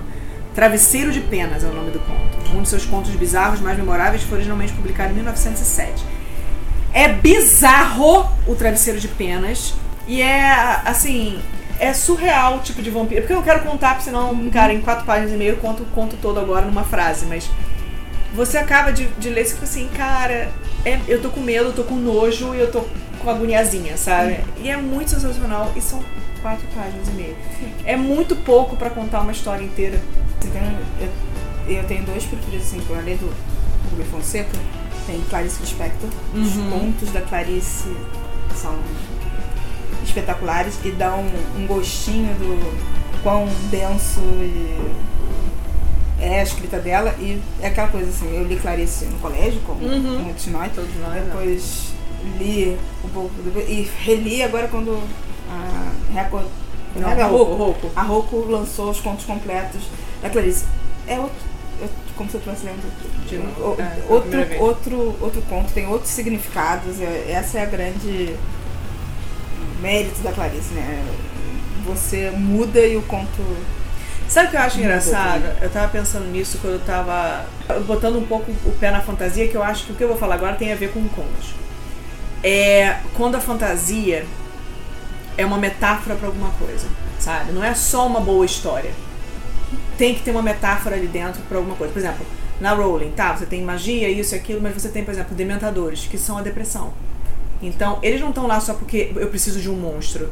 Travesseiro 0.53 1.11
de 1.11 1.19
Penas 1.19 1.63
é 1.63 1.67
o 1.67 1.73
nome 1.73 1.89
do 1.89 1.97
conto. 1.97 2.55
Um 2.55 2.61
de 2.61 2.69
seus 2.69 2.85
contos 2.85 3.09
bizarros 3.15 3.59
mais 3.59 3.75
memoráveis 3.75 4.21
foi 4.21 4.35
originalmente 4.35 4.73
publicado 4.73 5.13
em 5.13 5.15
1907. 5.15 6.05
É 6.93 7.07
bizarro 7.07 8.29
o 8.45 8.53
Travesseiro 8.53 8.99
de 8.99 9.07
Penas. 9.07 9.73
E 10.07 10.21
é, 10.21 10.51
assim, 10.85 11.39
é 11.79 11.91
surreal 11.91 12.57
o 12.57 12.59
tipo 12.59 12.83
de 12.83 12.91
vampiro. 12.91 13.21
Porque 13.21 13.33
eu 13.33 13.37
não 13.37 13.43
quero 13.43 13.63
contar, 13.63 13.95
porque 13.95 14.03
senão, 14.03 14.47
cara, 14.51 14.71
em 14.71 14.81
quatro 14.81 15.05
páginas 15.05 15.31
e 15.31 15.35
meio 15.37 15.53
eu 15.53 15.57
conto 15.57 15.81
o 15.81 15.87
conto 15.87 16.15
todo 16.21 16.39
agora 16.39 16.67
numa 16.67 16.83
frase. 16.83 17.25
Mas 17.25 17.49
você 18.35 18.57
acaba 18.57 18.91
de, 18.91 19.07
de 19.07 19.29
ler 19.29 19.41
e 19.43 19.49
fica 19.49 19.63
assim, 19.63 19.87
cara, 19.95 20.49
é- 20.83 20.99
eu 21.07 21.21
tô 21.21 21.29
com 21.29 21.39
medo, 21.39 21.65
eu 21.69 21.73
tô 21.73 21.83
com 21.83 21.95
nojo 21.95 22.53
e 22.53 22.59
eu 22.59 22.71
tô 22.71 22.83
com 23.19 23.29
agoniazinha, 23.29 23.97
sabe? 23.97 24.39
E 24.57 24.69
é 24.69 24.77
muito 24.77 25.09
sensacional. 25.11 25.71
E 25.75 25.81
são 25.81 26.03
quatro 26.41 26.67
páginas 26.75 27.07
e 27.07 27.11
meio. 27.11 27.35
É 27.85 27.95
muito 27.95 28.35
pouco 28.35 28.75
pra 28.75 28.89
contar 28.89 29.21
uma 29.21 29.31
história 29.31 29.63
inteira. 29.63 29.99
Eu, 31.67 31.73
eu 31.75 31.83
tenho 31.85 32.03
dois 32.05 32.23
preferidos, 32.25 32.67
assim, 32.67 32.81
quando 32.85 32.99
eu 32.99 33.05
leio 33.05 33.17
do 33.17 33.33
Rubem 33.89 34.05
Fonseca, 34.07 34.57
tem 35.07 35.19
Clarice 35.29 35.59
Lispector. 35.61 36.09
Os 36.33 36.55
Uhum. 36.55 36.69
contos 36.69 37.11
da 37.11 37.21
Clarice 37.21 37.87
são 38.55 38.75
espetaculares 40.03 40.77
e 40.83 40.91
dão 40.91 41.25
um 41.57 41.65
gostinho 41.65 42.33
do 42.35 42.77
quão 43.23 43.47
denso 43.71 44.19
e 44.41 44.77
é 46.19 46.39
a 46.39 46.43
escrita 46.43 46.79
dela. 46.79 47.13
E 47.19 47.41
é 47.61 47.67
aquela 47.67 47.87
coisa 47.87 48.09
assim, 48.09 48.35
eu 48.35 48.43
li 48.45 48.55
Clarice 48.57 49.05
no 49.05 49.17
colégio, 49.19 49.59
como 49.65 49.83
Uhum. 49.85 50.19
muitos 50.23 50.43
de 50.45 50.49
nós. 50.51 50.71
Todos 50.73 50.95
nós? 50.99 51.23
Depois 51.23 51.93
li 52.39 52.77
um 53.03 53.09
pouco 53.09 53.31
e 53.67 53.89
reli 54.03 54.41
agora 54.43 54.67
quando 54.67 55.01
a 55.49 55.91
Record 56.13 56.45
Não, 56.95 57.09
a 57.09 57.25
Rouco, 57.25 57.51
Rocco, 57.53 57.55
Rouco. 57.63 57.91
a 57.95 58.01
Rocco 58.01 58.37
lançou 58.49 58.89
os 58.89 58.99
contos 58.99 59.25
completos 59.25 59.81
da 60.21 60.29
Clarice. 60.29 60.65
É 61.07 61.19
outro, 61.19 61.35
é 61.83 61.87
como 62.15 62.29
se 62.29 62.35
eu 62.37 62.39
estivesse 62.39 62.65
lendo 62.65 63.25
De 63.29 63.35
o- 63.37 63.75
É, 63.79 64.05
outro, 64.09 64.63
outro, 64.63 65.15
outro 65.21 65.41
conto, 65.49 65.71
tem 65.73 65.87
outros 65.87 66.09
significados. 66.11 66.99
é- 67.01 67.31
Essa 67.31 67.59
é 67.59 67.63
a 67.63 67.65
grande 67.65 68.35
mérito 69.81 70.21
da 70.21 70.31
Clarice, 70.31 70.73
né? 70.73 71.03
Você 71.85 72.31
muda 72.31 72.79
e 72.79 72.95
o 72.97 73.01
conto. 73.03 73.41
Sabe 74.27 74.47
o 74.47 74.51
que 74.51 74.57
eu 74.57 74.61
acho 74.61 74.79
engraçado? 74.79 75.43
Eu 75.61 75.69
tava 75.69 75.87
pensando 75.89 76.25
nisso 76.25 76.57
quando 76.59 76.73
eu 76.73 76.79
tava 76.79 77.45
botando 77.85 78.17
um 78.17 78.25
pouco 78.25 78.51
o 78.65 78.71
pé 78.79 78.91
na 78.91 79.01
fantasia, 79.01 79.47
que 79.47 79.55
eu 79.55 79.63
acho 79.63 79.85
que 79.85 79.91
o 79.91 79.95
que 79.95 80.03
eu 80.03 80.07
vou 80.07 80.17
falar 80.17 80.35
agora 80.35 80.55
tem 80.55 80.73
a 80.73 80.75
ver 80.75 80.91
com 80.91 81.07
contos. 81.09 81.53
É 82.43 82.97
quando 83.15 83.35
a 83.35 83.39
fantasia 83.39 84.25
é 85.37 85.45
uma 85.45 85.57
metáfora 85.57 86.15
pra 86.15 86.27
alguma 86.27 86.49
coisa, 86.51 86.87
sabe? 87.19 87.51
Não 87.51 87.63
é 87.63 87.73
só 87.73 88.07
uma 88.07 88.19
boa 88.19 88.45
história. 88.45 88.91
Tem 89.97 90.13
que 90.13 90.21
ter 90.21 90.31
uma 90.31 90.41
metáfora 90.41 90.95
ali 90.95 91.07
dentro 91.07 91.41
pra 91.47 91.57
alguma 91.57 91.75
coisa. 91.75 91.93
Por 91.93 91.99
exemplo, 91.99 92.25
na 92.59 92.73
Rowling, 92.73 93.11
tá? 93.11 93.35
Você 93.35 93.45
tem 93.45 93.61
magia, 93.61 94.09
isso 94.09 94.35
e 94.35 94.37
aquilo, 94.37 94.61
mas 94.61 94.73
você 94.73 94.89
tem, 94.89 95.03
por 95.03 95.13
exemplo, 95.13 95.35
dementadores, 95.35 96.07
que 96.09 96.17
são 96.17 96.37
a 96.37 96.41
depressão. 96.41 96.93
Então, 97.61 97.99
eles 98.01 98.19
não 98.19 98.29
estão 98.29 98.47
lá 98.47 98.59
só 98.59 98.73
porque 98.73 99.11
eu 99.15 99.27
preciso 99.27 99.59
de 99.59 99.69
um 99.69 99.75
monstro. 99.75 100.29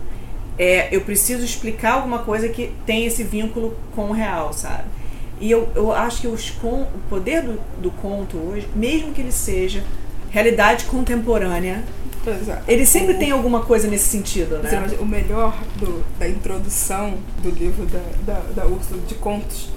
É, 0.58 0.96
eu 0.96 1.02
preciso 1.02 1.44
explicar 1.44 1.94
alguma 1.94 2.20
coisa 2.20 2.48
que 2.48 2.72
tem 2.86 3.06
esse 3.06 3.24
vínculo 3.24 3.76
com 3.96 4.10
o 4.10 4.12
real, 4.12 4.54
sabe? 4.54 4.84
E 5.42 5.50
eu, 5.50 5.68
eu 5.76 5.92
acho 5.92 6.22
que 6.22 6.28
os 6.28 6.52
con, 6.52 6.84
o 6.84 7.00
poder 7.10 7.42
do, 7.42 7.60
do 7.82 7.90
conto 7.92 8.38
hoje, 8.38 8.68
mesmo 8.76 9.12
que 9.14 9.22
ele 9.22 9.32
seja 9.32 9.84
realidade 10.30 10.86
contemporânea, 10.86 11.84
ele 12.68 12.86
sempre 12.86 13.16
tem 13.16 13.32
alguma 13.32 13.62
coisa 13.66 13.88
nesse 13.88 14.06
sentido, 14.06 14.60
né? 14.60 14.70
o 15.00 15.06
melhor 15.06 15.58
do- 15.76 16.04
da 16.18 16.30
introdução 16.30 17.16
do 17.42 17.50
livro 17.50 17.86
da, 17.88 18.00
da, 18.26 18.40
da 18.56 18.66
Úrsula 18.66 19.02
de 19.08 19.16
contos. 19.16 19.70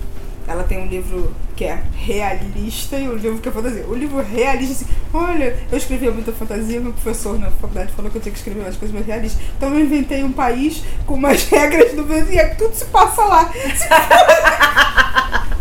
Ela 0.47 0.63
tem 0.63 0.79
um 0.79 0.87
livro 0.87 1.35
que 1.57 1.65
é 1.65 1.83
realista 1.95 2.97
e 2.97 3.09
um 3.09 3.15
livro 3.15 3.39
que 3.39 3.49
é 3.49 3.53
fantasia. 3.53 3.85
O 3.89 3.95
livro 3.95 4.23
realista, 4.23 4.85
assim, 4.85 4.95
olha, 5.13 5.59
eu 5.71 5.77
escrevia 5.77 6.13
muita 6.13 6.33
fantasia, 6.33 6.81
meu 6.81 6.93
professor 6.93 7.39
na 7.39 7.51
faculdade 7.51 7.93
falou 7.93 8.11
que 8.11 8.19
eu 8.19 8.23
tinha 8.23 8.33
que 8.33 8.39
escrever 8.39 8.61
umas 8.61 8.77
coisas 8.77 8.95
mais 8.95 9.07
realistas. 9.07 9.43
Então 9.57 9.75
eu 9.75 9.81
inventei 9.81 10.23
um 10.23 10.33
país 10.33 10.85
com 11.05 11.15
umas 11.15 11.45
regras 11.51 11.95
do 11.95 12.05
Brasil 12.05 12.33
e 12.33 12.39
é 12.39 12.47
tudo 12.47 12.75
se 12.75 12.85
passa 12.87 13.25
lá. 13.25 13.53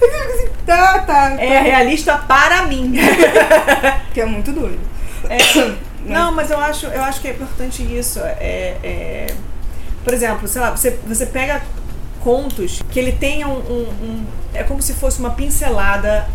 Eu 0.00 0.10
fico 0.10 0.32
assim, 0.32 0.48
tá, 0.66 0.98
tá. 1.00 1.30
É 1.38 1.60
realista 1.60 2.16
para 2.18 2.66
mim. 2.66 2.94
Que 4.12 4.20
é 4.22 4.26
muito 4.26 4.52
doido. 4.52 4.80
É, 5.28 5.36
não, 6.10 6.32
mas 6.32 6.50
eu 6.50 6.58
acho, 6.58 6.86
eu 6.86 7.02
acho 7.02 7.20
que 7.20 7.28
é 7.28 7.32
importante 7.32 7.82
isso. 7.82 8.18
É, 8.20 8.76
é, 8.82 9.26
por 10.02 10.14
exemplo, 10.14 10.48
sei 10.48 10.62
lá, 10.62 10.70
você, 10.70 10.98
você 11.06 11.26
pega 11.26 11.60
contos 12.26 12.82
que 12.90 12.98
ele 12.98 13.12
tenha 13.12 13.46
um, 13.46 13.58
um- 13.60 13.88
um- 14.02 14.26
É 14.52 14.64
como 14.64 14.82
se 14.82 14.94
fosse 14.94 15.20
uma 15.20 15.30
pincelada 15.30 16.26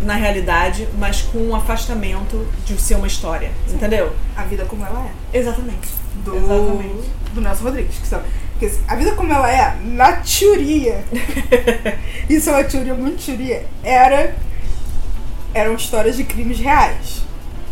na 0.00 0.14
realidade, 0.14 0.86
mas 0.96 1.22
com 1.22 1.38
um 1.38 1.56
afastamento 1.56 2.46
de 2.64 2.80
ser 2.80 2.94
uma 2.94 3.08
história. 3.08 3.50
Entendeu? 3.68 4.12
A 4.36 4.44
vida 4.44 4.64
como 4.64 4.84
ela 4.86 5.08
é. 5.32 5.36
Exatamente. 5.38 5.88
do, 6.24 6.36
Exatamente. 6.36 7.10
do 7.34 7.40
Nelson 7.40 7.64
Rodrigues. 7.64 7.96
Que 7.98 8.06
são, 8.06 8.22
porque 8.52 8.70
a 8.86 8.94
vida 8.94 9.12
como 9.16 9.32
ela 9.32 9.50
é, 9.50 9.76
na 9.82 10.12
teoria, 10.12 11.04
isso 12.30 12.50
é 12.50 12.52
uma 12.52 12.64
teoria 12.64 12.94
muito 12.94 13.24
teoria, 13.26 13.66
era, 13.82 14.36
eram 15.52 15.74
histórias 15.74 16.16
de 16.16 16.22
crimes 16.22 16.60
reais. 16.60 17.22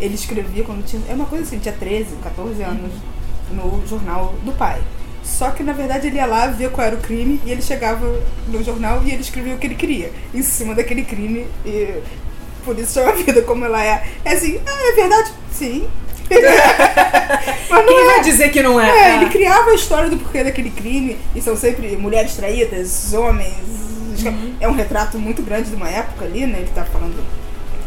Ele 0.01 0.14
escrevia 0.16 0.64
quando 0.64 0.85
tinha, 0.85 1.01
é 1.09 1.14
uma 1.14 1.27
coisa 1.27 1.44
assim, 1.44 1.61
tinha 1.61 1.75
13, 1.75 2.16
14 2.25 2.61
anos, 2.62 2.90
no 3.53 3.87
jornal 3.87 4.35
do 4.42 4.51
pai. 4.53 4.81
Só 5.23 5.51
que 5.51 5.63
na 5.63 5.73
verdade 5.73 6.07
ele 6.09 6.17
ia 6.17 6.27
lá, 6.27 6.47
via 6.49 6.69
qual 6.69 6.87
era 6.87 6.97
o 6.97 7.01
crime, 7.01 7.41
e 7.47 7.51
ele 7.53 7.63
chegava 7.63 8.07
no 8.49 8.63
jornal 8.63 9.03
e 9.05 9.11
ele 9.11 9.23
escrevia 9.23 9.55
o 9.55 9.59
que 9.59 9.67
ele 9.67 9.75
queria, 9.75 10.13
em 10.35 10.43
cima 10.43 10.75
daquele 10.75 11.03
crime. 11.05 11.47
E 11.65 12.01
por 12.65 12.79
isso 12.79 13.01
a 13.01 13.13
vida 13.13 13.43
como 13.43 13.65
ela 13.65 13.83
é. 13.85 14.05
É 14.25 14.33
assim, 14.33 14.61
ah, 14.67 14.89
é 14.89 14.93
verdade? 14.95 15.33
Sim. 15.51 15.89
Mas 17.71 17.87
Quem 17.87 17.99
é. 18.01 18.05
vai 18.07 18.21
dizer 18.23 18.49
que 18.51 18.63
não 18.63 18.81
é? 18.81 18.89
É, 18.89 19.05
Ah. 19.13 19.17
ele 19.17 19.31
criava 19.31 19.71
a 19.71 19.75
história 19.75 20.09
do 20.09 20.17
porquê 20.17 20.43
daquele 20.43 20.71
crime, 20.71 21.19
e 21.35 21.41
são 21.41 21.57
sempre 21.57 21.97
mulheres 21.97 22.35
traídas, 22.35 23.13
homens. 23.13 23.55
Uhum. 24.25 24.55
É 24.61 24.69
um 24.69 24.73
retrato 24.73 25.19
muito 25.19 25.43
grande 25.43 25.71
de 25.71 25.75
uma 25.77 25.89
época 25.89 26.25
ali, 26.25 26.47
né? 26.47 26.59
Ele 26.61 26.71
tá 26.75 26.85
falando 26.85 27.17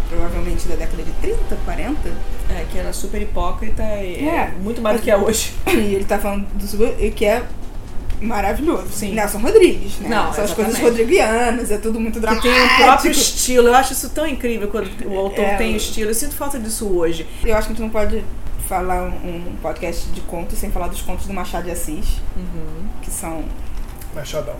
provavelmente 0.10 0.68
da 0.68 0.76
década 0.76 1.04
de 1.04 1.12
30, 1.13 1.56
40. 1.65 2.10
É, 2.50 2.65
que 2.72 2.78
era 2.78 2.94
super 2.94 3.22
hipócrita 3.22 3.84
e 4.02 4.28
É. 4.28 4.52
muito 4.62 4.82
mais 4.82 4.98
do 5.00 5.04
que 5.04 5.12
é 5.12 5.18
hoje. 5.18 5.54
E 5.68 5.96
ele 5.96 6.06
tá 6.06 6.18
falando 6.20 6.46
do 6.54 7.04
e 7.04 7.12
que 7.12 7.26
é 7.26 7.44
maravilhoso. 8.22 8.88
Sim. 8.91 9.13
Nelson 9.13 9.39
Rodrigues, 9.39 10.00
né? 10.00 10.10
Não, 10.10 10.34
São 10.34 10.44
as 10.46 10.54
coisas 10.54 10.80
rodriguianas, 10.80 11.70
é 11.70 11.78
tudo 11.78 12.00
muito 12.00 12.15
Que 12.15 12.20
dramático. 12.22 12.48
tem 12.54 12.65
o 12.65 12.78
próprio 12.86 13.12
estilo. 13.12 13.68
Eu 13.68 13.76
acho 13.76 13.94
isso 13.94 14.10
tão 14.10 14.26
incrível 14.26 14.68
quando 14.70 14.89
o 15.06 15.18
autor 15.18 15.44
É, 15.44 15.56
tem 15.58 15.76
estilo. 15.76 16.10
Eu 16.12 16.15
sinto 16.15 16.34
falta 16.36 16.58
disso 16.60 16.88
hoje. 16.88 17.28
Eu 17.44 17.56
acho 17.56 17.68
que 17.68 17.74
a 17.74 17.76
gente 17.76 17.82
não 17.84 17.89
pode 17.89 18.24
falar 18.70 19.04
um, 19.04 19.08
um 19.50 19.56
podcast 19.62 20.08
de 20.10 20.22
contos 20.22 20.58
sem 20.58 20.72
falar 20.72 20.88
dos 20.88 21.02
contos 21.02 21.28
do 21.28 21.34
Machado 21.34 21.65
de 21.65 21.72
Assis, 21.72 22.20
Uhum. 22.36 22.88
que 23.02 23.12
são 23.12 23.44
Machadão. 24.15 24.56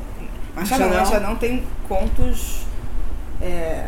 Machadão, 0.56 0.88
Machadão. 0.90 1.06
Machadão 1.06 1.36
tem 1.38 1.64
contos 1.88 2.60
é, 3.42 3.86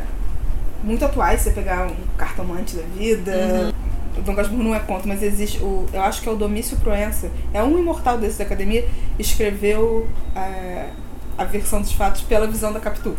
muito 0.83 1.03
atuais, 1.03 1.41
você 1.41 1.51
pegar 1.51 1.87
um 1.87 1.95
cartomante 2.17 2.75
da 2.75 2.83
vida. 2.83 3.31
Uhum. 3.31 3.73
O 4.19 4.21
Dom 4.21 4.35
Casmurro 4.35 4.63
não 4.63 4.75
é 4.75 4.79
conto, 4.79 5.07
mas 5.07 5.21
existe. 5.21 5.59
O, 5.59 5.85
eu 5.93 6.01
acho 6.01 6.21
que 6.21 6.29
é 6.29 6.31
o 6.31 6.35
Domício 6.35 6.77
Proença. 6.77 7.29
É 7.53 7.61
um 7.63 7.77
imortal 7.77 8.17
desse 8.17 8.39
da 8.39 8.45
academia, 8.45 8.87
escreveu 9.19 10.07
é, 10.35 10.89
a 11.37 11.43
versão 11.43 11.81
dos 11.81 11.91
fatos 11.91 12.21
pela 12.21 12.47
visão 12.47 12.73
da 12.73 12.79
Capitu. 12.79 13.15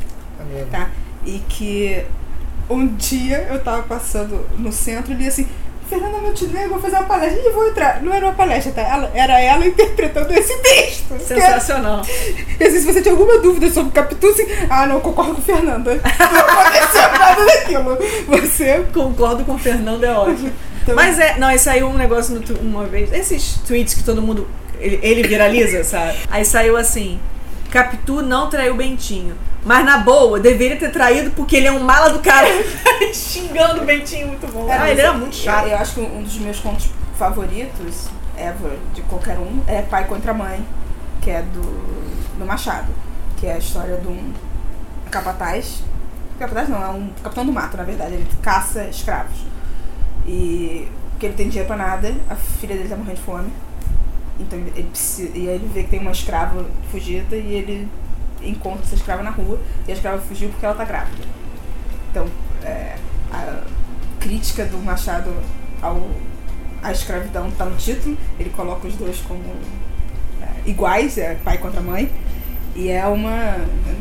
É. 0.54 0.66
Tá? 0.70 0.90
E 1.24 1.38
que 1.48 2.04
um 2.68 2.86
dia 2.86 3.46
eu 3.50 3.62
tava 3.62 3.82
passando 3.82 4.46
no 4.58 4.72
centro 4.72 5.12
e 5.12 5.16
li 5.16 5.26
assim. 5.26 5.46
Fernanda 5.88 6.18
Montenegro, 6.18 6.70
vou 6.70 6.80
fazer 6.80 6.96
uma 6.96 7.04
palestra. 7.04 7.40
E 7.40 7.52
vou 7.52 7.68
entrar. 7.68 8.02
Não 8.02 8.12
era 8.12 8.26
uma 8.26 8.34
palestra, 8.34 8.72
tá? 8.72 8.82
Ela, 8.82 9.10
era 9.14 9.40
ela 9.40 9.66
interpretando 9.66 10.30
esse 10.32 10.56
texto. 10.58 11.18
Sensacional. 11.20 12.04
se 12.04 12.80
você 12.80 13.00
tinha 13.00 13.12
alguma 13.12 13.38
dúvida 13.38 13.70
sobre 13.70 13.92
Capitu, 13.92 14.26
assim, 14.26 14.46
ah, 14.68 14.86
não, 14.86 14.96
eu 14.96 15.00
concordo 15.00 15.34
com 15.34 15.42
Fernanda. 15.42 15.94
Não 15.98 16.40
aconteceu 16.40 17.02
nada 17.18 17.44
daquilo. 17.44 17.98
Você. 18.28 18.84
Concordo 18.92 19.44
com 19.44 19.54
o 19.54 19.58
Fernando, 19.58 20.04
é 20.04 20.12
ótimo. 20.12 20.52
Então, 20.82 20.94
Mas 20.94 21.18
é, 21.18 21.38
não, 21.38 21.48
aí 21.48 21.58
saiu 21.58 21.88
um 21.88 21.96
negócio 21.96 22.34
no 22.34 22.58
uma 22.60 22.86
vez. 22.86 23.12
Esses 23.12 23.58
tweets 23.66 23.94
que 23.94 24.02
todo 24.02 24.22
mundo. 24.22 24.48
Ele, 24.80 24.98
ele 25.02 25.26
viraliza, 25.26 25.84
sabe? 25.84 26.18
Aí 26.30 26.44
saiu 26.44 26.76
assim: 26.76 27.20
Capitu 27.70 28.22
não 28.22 28.48
traiu 28.48 28.74
Bentinho. 28.74 29.34
Mas 29.68 29.84
na 29.84 29.98
boa, 29.98 30.40
deveria 30.40 30.78
ter 30.78 30.90
traído 30.90 31.30
porque 31.32 31.54
ele 31.54 31.66
é 31.66 31.70
um 31.70 31.80
mala 31.80 32.08
do 32.08 32.20
cara. 32.20 32.48
Xingando 33.12 33.82
o 33.82 33.84
Bentinho, 33.84 34.28
muito 34.28 34.50
bom. 34.50 34.62
ah, 34.62 34.78
mas 34.78 34.92
ele 34.92 35.00
era 35.02 35.12
muito 35.12 35.36
chato. 35.36 35.66
Eu, 35.66 35.72
eu 35.72 35.76
acho 35.76 35.94
que 35.96 36.00
um 36.00 36.22
dos 36.22 36.38
meus 36.38 36.58
contos 36.58 36.88
favoritos, 37.18 38.08
ever, 38.34 38.78
de 38.94 39.02
qualquer 39.02 39.38
um, 39.38 39.62
é 39.66 39.82
Pai 39.82 40.06
contra 40.06 40.32
Mãe, 40.32 40.66
que 41.20 41.30
é 41.30 41.42
do, 41.42 41.60
do 42.38 42.46
Machado. 42.46 42.90
Que 43.36 43.46
é 43.46 43.56
a 43.56 43.58
história 43.58 43.98
de 43.98 44.08
um 44.08 44.32
capataz. 45.10 45.82
Capataz 46.38 46.66
não, 46.70 46.82
é 46.82 46.88
um 46.88 47.10
capitão 47.22 47.44
do 47.44 47.52
mato, 47.52 47.76
na 47.76 47.82
verdade. 47.82 48.14
Ele 48.14 48.26
caça 48.40 48.84
escravos. 48.84 49.36
E 50.26 50.88
que 51.20 51.26
ele 51.26 51.34
tem 51.34 51.50
dinheiro 51.50 51.66
pra 51.66 51.76
nada, 51.76 52.14
a 52.30 52.34
filha 52.34 52.74
dele 52.74 52.88
tá 52.88 52.96
morrendo 52.96 53.16
de 53.16 53.22
fome. 53.22 53.52
Então 54.40 54.58
ele 54.58 54.84
precisa, 54.84 55.36
e 55.36 55.46
aí 55.46 55.56
ele 55.56 55.70
vê 55.74 55.82
que 55.82 55.90
tem 55.90 56.00
uma 56.00 56.12
escrava 56.12 56.64
fugida 56.90 57.36
e 57.36 57.52
ele 57.52 57.88
encontra 58.42 58.82
essa 58.84 58.94
escrava 58.94 59.22
na 59.22 59.30
rua 59.30 59.58
e 59.86 59.90
a 59.90 59.94
escrava 59.94 60.18
fugiu 60.20 60.48
porque 60.50 60.64
ela 60.64 60.74
tá 60.74 60.84
grávida. 60.84 61.24
Então, 62.10 62.26
é, 62.64 62.96
a 63.32 63.62
crítica 64.20 64.64
do 64.64 64.78
Machado 64.78 65.32
ao, 65.82 66.08
à 66.82 66.92
escravidão 66.92 67.50
tá 67.52 67.64
no 67.64 67.76
título, 67.76 68.16
ele 68.38 68.50
coloca 68.50 68.86
os 68.86 68.94
dois 68.94 69.18
como 69.20 69.42
é, 70.42 70.68
iguais, 70.68 71.18
é 71.18 71.34
pai 71.36 71.58
contra 71.58 71.80
mãe, 71.80 72.10
e 72.74 72.88
é 72.90 73.06
uma 73.06 73.30
né, 73.30 73.96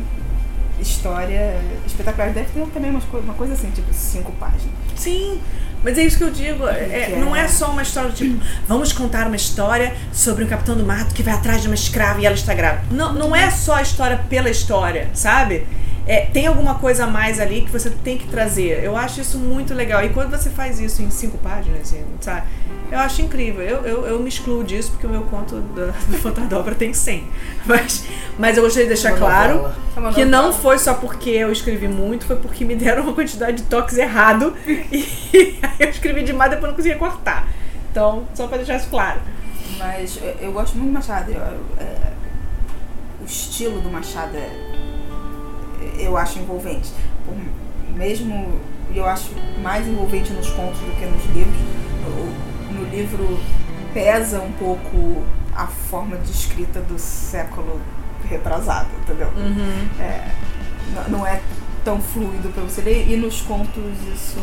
história 0.80 1.60
espetacular. 1.86 2.32
Deve 2.32 2.48
ter 2.50 2.66
também 2.68 2.90
umas 2.90 3.04
co- 3.04 3.18
uma 3.18 3.34
coisa 3.34 3.54
assim, 3.54 3.70
tipo 3.70 3.92
cinco 3.92 4.32
páginas. 4.32 4.72
Sim, 4.96 5.40
mas 5.84 5.96
é 5.98 6.02
isso 6.02 6.18
que 6.18 6.24
eu 6.24 6.30
digo. 6.30 6.66
é- 6.66 7.06
Que 7.06 7.12
é- 7.14 7.16
não 7.18 7.34
é 7.34 7.46
só 7.48 7.70
uma 7.70 7.82
história 7.82 8.10
tipo, 8.10 8.40
vamos 8.66 8.92
contar 8.92 9.26
uma 9.26 9.36
história 9.36 9.94
sobre 10.12 10.44
um 10.44 10.46
capitão 10.46 10.76
do 10.76 10.84
mato 10.84 11.14
que 11.14 11.22
vai 11.22 11.34
atrás 11.34 11.62
de 11.62 11.68
uma 11.68 11.74
escrava 11.74 12.20
e 12.20 12.26
ela 12.26 12.34
está 12.34 12.54
grávida. 12.54 12.82
Não, 12.90 13.12
não 13.12 13.34
é 13.36 13.50
só 13.50 13.74
a 13.76 13.82
história 13.82 14.18
pela 14.28 14.50
história, 14.50 15.08
sabe? 15.14 15.66
É, 16.08 16.22
tem 16.22 16.46
alguma 16.46 16.76
coisa 16.76 17.04
a 17.04 17.06
mais 17.06 17.38
ali 17.38 17.60
que 17.60 17.70
você 17.70 17.90
tem 17.90 18.16
que 18.16 18.26
trazer. 18.28 18.82
Eu 18.82 18.96
acho 18.96 19.20
isso 19.20 19.38
muito 19.38 19.74
legal. 19.74 20.02
E 20.02 20.08
quando 20.08 20.30
você 20.30 20.48
faz 20.48 20.80
isso 20.80 21.02
em 21.02 21.10
cinco 21.10 21.36
páginas, 21.38 21.82
assim, 21.82 22.02
sabe? 22.20 22.46
Eu 22.90 22.98
acho 23.00 23.20
incrível. 23.20 23.60
Eu, 23.62 23.84
eu, 23.84 24.06
eu 24.06 24.18
me 24.18 24.28
excluo 24.30 24.64
disso 24.64 24.90
porque 24.92 25.06
o 25.06 25.10
meu 25.10 25.22
conto 25.24 25.60
da, 25.60 25.86
do 26.08 26.16
Fantadobra 26.18 26.74
tem 26.74 26.94
100. 26.94 27.24
Mas, 27.66 28.06
mas 28.38 28.56
eu 28.56 28.62
gostaria 28.62 28.88
de 28.88 28.94
deixar 28.94 29.10
Uma 29.10 29.18
claro 29.18 29.54
novela. 29.96 30.10
É 30.10 30.14
que 30.14 30.24
não 30.24 30.50
foi 30.52 30.78
só 30.78 30.94
porque 30.94 31.28
eu 31.28 31.52
escrevi 31.52 31.86
muito, 31.86 32.24
foi 32.24 32.36
porque 32.36 32.64
me 32.64 32.74
deram 32.74 33.02
uma 33.02 33.12
quantidade 33.12 33.58
de 33.58 33.62
toques 33.64 33.98
errado 33.98 34.54
e 34.66 35.58
aí 35.62 35.76
eu 35.78 35.90
escrevi 35.90 36.22
demais 36.22 36.50
e 36.50 36.54
depois 36.54 36.70
não 36.70 36.76
conseguia 36.76 36.96
cortar. 36.98 37.46
Então, 37.90 38.24
só 38.34 38.46
pra 38.46 38.56
deixar 38.56 38.76
isso 38.76 38.88
claro. 38.88 39.20
Mas 39.76 40.18
eu, 40.22 40.34
eu 40.40 40.52
gosto 40.52 40.74
muito 40.78 40.88
do 40.88 40.94
Machado. 40.94 41.30
eu- 41.30 41.38
é, 41.78 42.12
o 43.20 43.24
estilo 43.26 43.80
do 43.82 43.90
Machado 43.90 44.34
é, 44.34 44.50
eu 45.98 46.16
acho 46.16 46.38
envolvente. 46.38 46.90
Por- 47.24 47.34
mesmo 47.96 48.52
eu 48.94 49.04
acho 49.06 49.30
mais 49.62 49.86
envolvente 49.86 50.32
nos 50.32 50.48
contos 50.50 50.78
do 50.80 50.90
que 50.98 51.04
nos 51.06 51.24
livros. 51.34 51.78
No 52.72 52.84
livro 52.90 53.38
pesa 53.92 54.40
um 54.40 54.52
pouco 54.52 55.22
a 55.54 55.66
forma 55.66 56.16
de 56.16 56.30
escrita 56.30 56.80
do 56.80 56.98
século 56.98 57.80
retrasado, 58.28 58.88
entendeu? 59.02 59.28
É, 59.98 60.28
n- 60.92 61.08
não 61.10 61.26
é 61.26 61.40
tão 61.84 62.00
fluido 62.00 62.50
pra 62.50 62.62
você 62.62 62.80
ler. 62.82 63.10
E 63.10 63.16
nos 63.16 63.40
contos 63.42 63.82
isso 64.14 64.38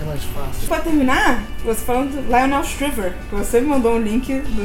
É 0.00 0.04
mais 0.04 0.24
fácil. 0.24 0.66
Pra 0.68 0.80
terminar, 0.80 1.42
você 1.64 1.84
falando 1.84 2.10
do 2.12 2.22
Lionel 2.26 2.64
Shriver, 2.64 3.14
que 3.28 3.34
você 3.36 3.60
me 3.60 3.66
mandou 3.68 3.94
um 3.94 4.00
link 4.00 4.26
de 4.26 4.60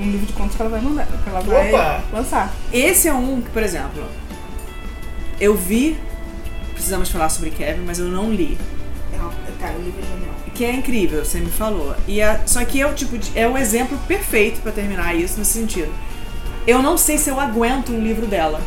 um 0.00 0.10
livro 0.10 0.26
de 0.26 0.32
contos 0.32 0.56
que 0.56 0.62
ela 0.62 0.70
vai 0.70 0.80
mandar, 0.80 1.06
que 1.06 1.28
ela 1.28 1.40
vai 1.40 1.68
Opa! 1.70 2.00
lançar. 2.12 2.52
Esse 2.72 3.08
é 3.08 3.12
um 3.14 3.40
que, 3.42 3.50
por 3.50 3.62
exemplo, 3.62 4.04
eu 5.42 5.56
vi, 5.56 5.98
precisamos 6.72 7.10
falar 7.10 7.28
sobre 7.28 7.50
Kevin, 7.50 7.82
mas 7.84 7.98
eu 7.98 8.06
não 8.06 8.30
li. 8.32 8.56
É, 9.12 9.16
cara, 9.60 9.74
o 9.76 9.82
livro 9.82 10.00
é 10.00 10.06
genial. 10.06 10.34
Que 10.54 10.64
é 10.64 10.72
incrível, 10.72 11.24
você 11.24 11.40
me 11.40 11.50
falou. 11.50 11.94
E 12.06 12.22
a- 12.22 12.40
só 12.46 12.64
que 12.64 12.80
é 12.80 12.86
o 12.86 12.94
tipo 12.94 13.18
de, 13.18 13.36
é 13.38 13.48
o 13.48 13.58
exemplo 13.58 13.98
perfeito 14.06 14.60
pra 14.60 14.70
terminar 14.70 15.14
isso 15.14 15.38
nesse 15.38 15.52
sentido. 15.58 15.92
Eu 16.66 16.80
não 16.82 16.96
sei 16.96 17.18
se 17.18 17.28
eu 17.28 17.40
aguento 17.40 17.90
um 17.92 18.00
livro 18.00 18.26
dela. 18.26 18.60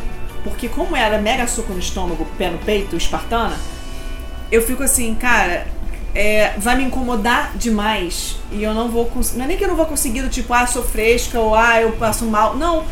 Porque 0.44 0.68
como 0.68 0.94
ela 0.94 1.16
é 1.16 1.20
mega 1.20 1.46
soco 1.46 1.72
no 1.72 1.78
estômago, 1.78 2.26
pé 2.38 2.50
no 2.50 2.58
peito, 2.58 2.94
espartana, 2.96 3.56
eu 4.52 4.62
fico 4.62 4.82
assim, 4.82 5.14
cara, 5.14 5.66
é, 6.14 6.52
vai 6.58 6.76
me 6.76 6.84
incomodar 6.84 7.52
demais. 7.56 8.36
E 8.52 8.62
eu 8.62 8.74
não 8.74 8.88
vou 8.88 9.06
conseguir. 9.06 9.38
Não 9.38 9.44
é 9.44 9.48
nem 9.48 9.56
que 9.56 9.64
eu 9.64 9.68
não 9.68 9.76
vou 9.76 9.86
conseguir 9.86 10.22
do 10.22 10.28
tipo, 10.28 10.52
ah, 10.52 10.66
sou 10.66 10.82
fresca 10.84 11.40
ou 11.40 11.54
ah, 11.54 11.80
eu 11.80 11.92
passo 11.92 12.24
mal. 12.26 12.54
Não. 12.56 12.84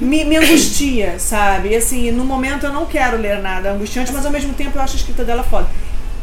Me, 0.00 0.24
me 0.24 0.36
angustia, 0.36 1.18
sabe? 1.18 1.68
E 1.70 1.76
assim, 1.76 2.10
no 2.10 2.24
momento 2.24 2.66
eu 2.66 2.72
não 2.72 2.86
quero 2.86 3.16
ler 3.16 3.38
nada 3.40 3.70
angustiante, 3.72 4.12
mas 4.12 4.24
ao 4.26 4.32
mesmo 4.32 4.52
tempo 4.54 4.76
eu 4.76 4.82
acho 4.82 4.94
a 4.94 4.96
escrita 4.96 5.24
dela 5.24 5.42
foda. 5.42 5.68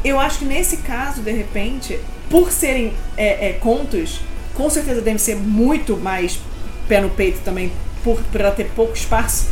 Eu 0.03 0.19
acho 0.19 0.39
que 0.39 0.45
nesse 0.45 0.77
caso, 0.77 1.21
de 1.21 1.31
repente, 1.31 1.99
por 2.29 2.51
serem 2.51 2.93
é, 3.15 3.49
é, 3.49 3.53
contos, 3.53 4.19
com 4.53 4.69
certeza 4.69 4.99
devem 5.01 5.17
ser 5.17 5.35
muito 5.35 5.95
mais 5.97 6.39
pé 6.87 6.99
no 6.99 7.09
peito 7.09 7.39
também, 7.45 7.71
por, 8.03 8.19
por 8.23 8.41
ela 8.41 8.51
ter 8.51 8.65
pouco 8.75 8.93
espaço. 8.93 9.49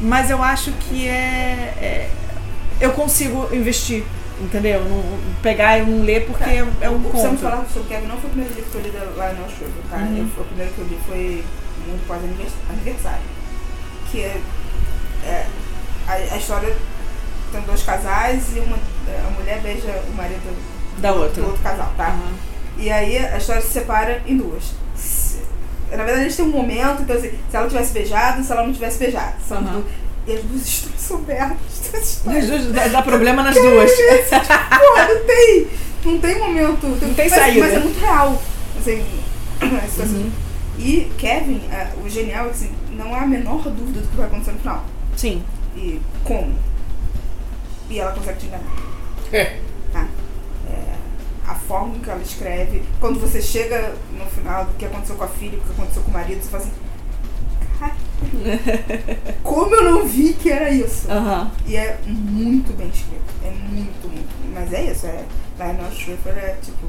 Mas 0.00 0.30
eu 0.30 0.42
acho 0.42 0.72
que 0.72 1.06
é. 1.08 1.74
é- 1.80 2.10
eu 2.80 2.92
consigo 2.92 3.48
investir, 3.52 4.04
entendeu? 4.40 4.84
Não, 4.84 5.02
pegar 5.42 5.78
e 5.78 5.82
não 5.82 6.04
ler 6.04 6.26
porque 6.26 6.44
é, 6.44 6.64
é 6.80 6.88
um 6.90 7.02
conto. 7.02 7.36
falava 7.38 7.66
sobre 7.72 7.88
Kevin 7.88 8.06
não 8.06 8.16
foi 8.18 8.30
o 8.30 8.32
primeiro 8.32 8.54
livro 8.54 8.70
que 8.70 8.76
eu 8.76 8.82
li 8.82 8.90
da 8.90 9.04
Lionel 9.04 9.48
Shriver, 9.48 9.82
tá? 9.90 9.96
Uhum. 9.96 10.16
Eu- 10.36 10.42
o 10.42 10.46
primeiro 10.46 10.72
que 10.74 10.78
eu 10.80 10.84
li 10.86 10.98
foi 11.06 11.44
muito 11.88 12.06
pós-aniversário. 12.06 13.37
Que 14.10 14.20
é, 14.22 14.40
é, 15.24 15.46
a, 16.06 16.12
a 16.34 16.36
história 16.36 16.74
tem 17.52 17.60
dois 17.62 17.82
casais 17.82 18.42
e 18.56 18.60
uma, 18.60 18.76
a 18.76 19.30
mulher 19.38 19.60
beija 19.60 20.02
o 20.08 20.14
marido 20.16 20.56
Da 20.98 21.12
outra. 21.12 21.42
do 21.42 21.46
outro 21.48 21.62
casal, 21.62 21.92
tá? 21.96 22.10
Uhum. 22.10 22.32
E 22.78 22.90
aí 22.90 23.18
a 23.18 23.36
história 23.38 23.60
se 23.62 23.68
separa 23.72 24.22
em 24.26 24.36
duas. 24.36 24.64
Se- 24.94 25.38
Na 25.90 25.96
verdade, 26.04 26.20
eles 26.22 26.36
têm 26.36 26.44
um 26.44 26.48
momento, 26.50 27.02
então 27.02 27.16
assim, 27.16 27.30
se 27.50 27.56
ela 27.56 27.68
tivesse 27.68 27.92
beijado, 27.92 28.42
se 28.44 28.52
ela 28.52 28.62
não 28.64 28.72
tivesse 28.72 28.98
beijado. 28.98 29.34
São 29.46 29.62
du- 29.62 29.84
E 30.26 30.32
as 30.34 30.42
duas 30.42 30.66
histórias 30.66 31.00
são 31.00 31.18
merdas. 31.20 31.58
As 31.94 32.02
histórias- 32.08 32.44
As 32.44 32.50
duas- 32.50 32.72
dá, 32.72 32.88
dá 32.88 33.02
problema 33.02 33.42
nas 33.42 33.54
duas. 33.60 33.90
Porra, 33.92 35.08
não 35.08 35.26
tem. 35.26 35.66
Não 36.04 36.18
tem 36.20 36.38
momento. 36.38 36.86
Não 36.86 37.14
tem 37.14 37.28
mas, 37.28 37.32
saída. 37.38 37.60
Mas 37.66 37.74
é 37.74 37.78
muito 37.80 38.00
real. 38.00 38.42
Assim, 38.78 39.04
Uhum. 39.60 40.30
E 40.78 41.10
Kevin, 41.18 41.60
é, 41.72 41.92
o 42.04 42.08
genial 42.08 42.46
é 42.46 42.48
que 42.50 42.54
assim, 42.54 42.70
não 42.92 43.14
há 43.14 43.22
a 43.22 43.26
menor 43.26 43.62
dúvida 43.64 44.00
do 44.00 44.08
que 44.08 44.16
vai 44.16 44.26
acontecer 44.26 44.52
no 44.52 44.58
final. 44.60 44.84
Sim. 45.16 45.42
E 45.76 46.00
como. 46.24 46.54
E 47.90 47.98
ela 47.98 48.12
consegue 48.12 48.38
te 48.38 48.46
enganar. 48.46 48.64
É. 49.32 49.60
Tá? 49.92 50.06
É, 50.70 50.94
a 51.50 51.54
forma 51.54 51.94
que 51.98 52.08
ela 52.08 52.20
escreve. 52.22 52.82
Quando 53.00 53.18
você 53.20 53.42
chega 53.42 53.94
no 54.16 54.24
final 54.26 54.66
do 54.66 54.74
que 54.74 54.84
aconteceu 54.84 55.16
com 55.16 55.24
a 55.24 55.28
filha, 55.28 55.58
o 55.58 55.60
que 55.60 55.70
aconteceu 55.72 56.02
com 56.02 56.10
o 56.10 56.14
marido, 56.14 56.42
você 56.42 56.48
fala 56.50 56.62
assim. 56.62 56.72
"Caralho, 57.78 57.98
Como 59.42 59.74
eu 59.74 59.84
não 59.84 60.06
vi 60.06 60.32
que 60.34 60.50
era 60.50 60.70
isso? 60.70 61.10
Aham. 61.10 61.50
E 61.66 61.76
é 61.76 61.98
muito 62.06 62.72
bem 62.76 62.88
escrito. 62.88 63.22
É 63.44 63.50
muito, 63.50 64.08
muito. 64.08 64.28
Mas 64.54 64.72
é 64.72 64.90
isso, 64.90 65.06
é. 65.06 65.24
Lionel 65.58 65.90
Schiffer 65.92 66.36
é 66.36 66.56
tipo. 66.62 66.86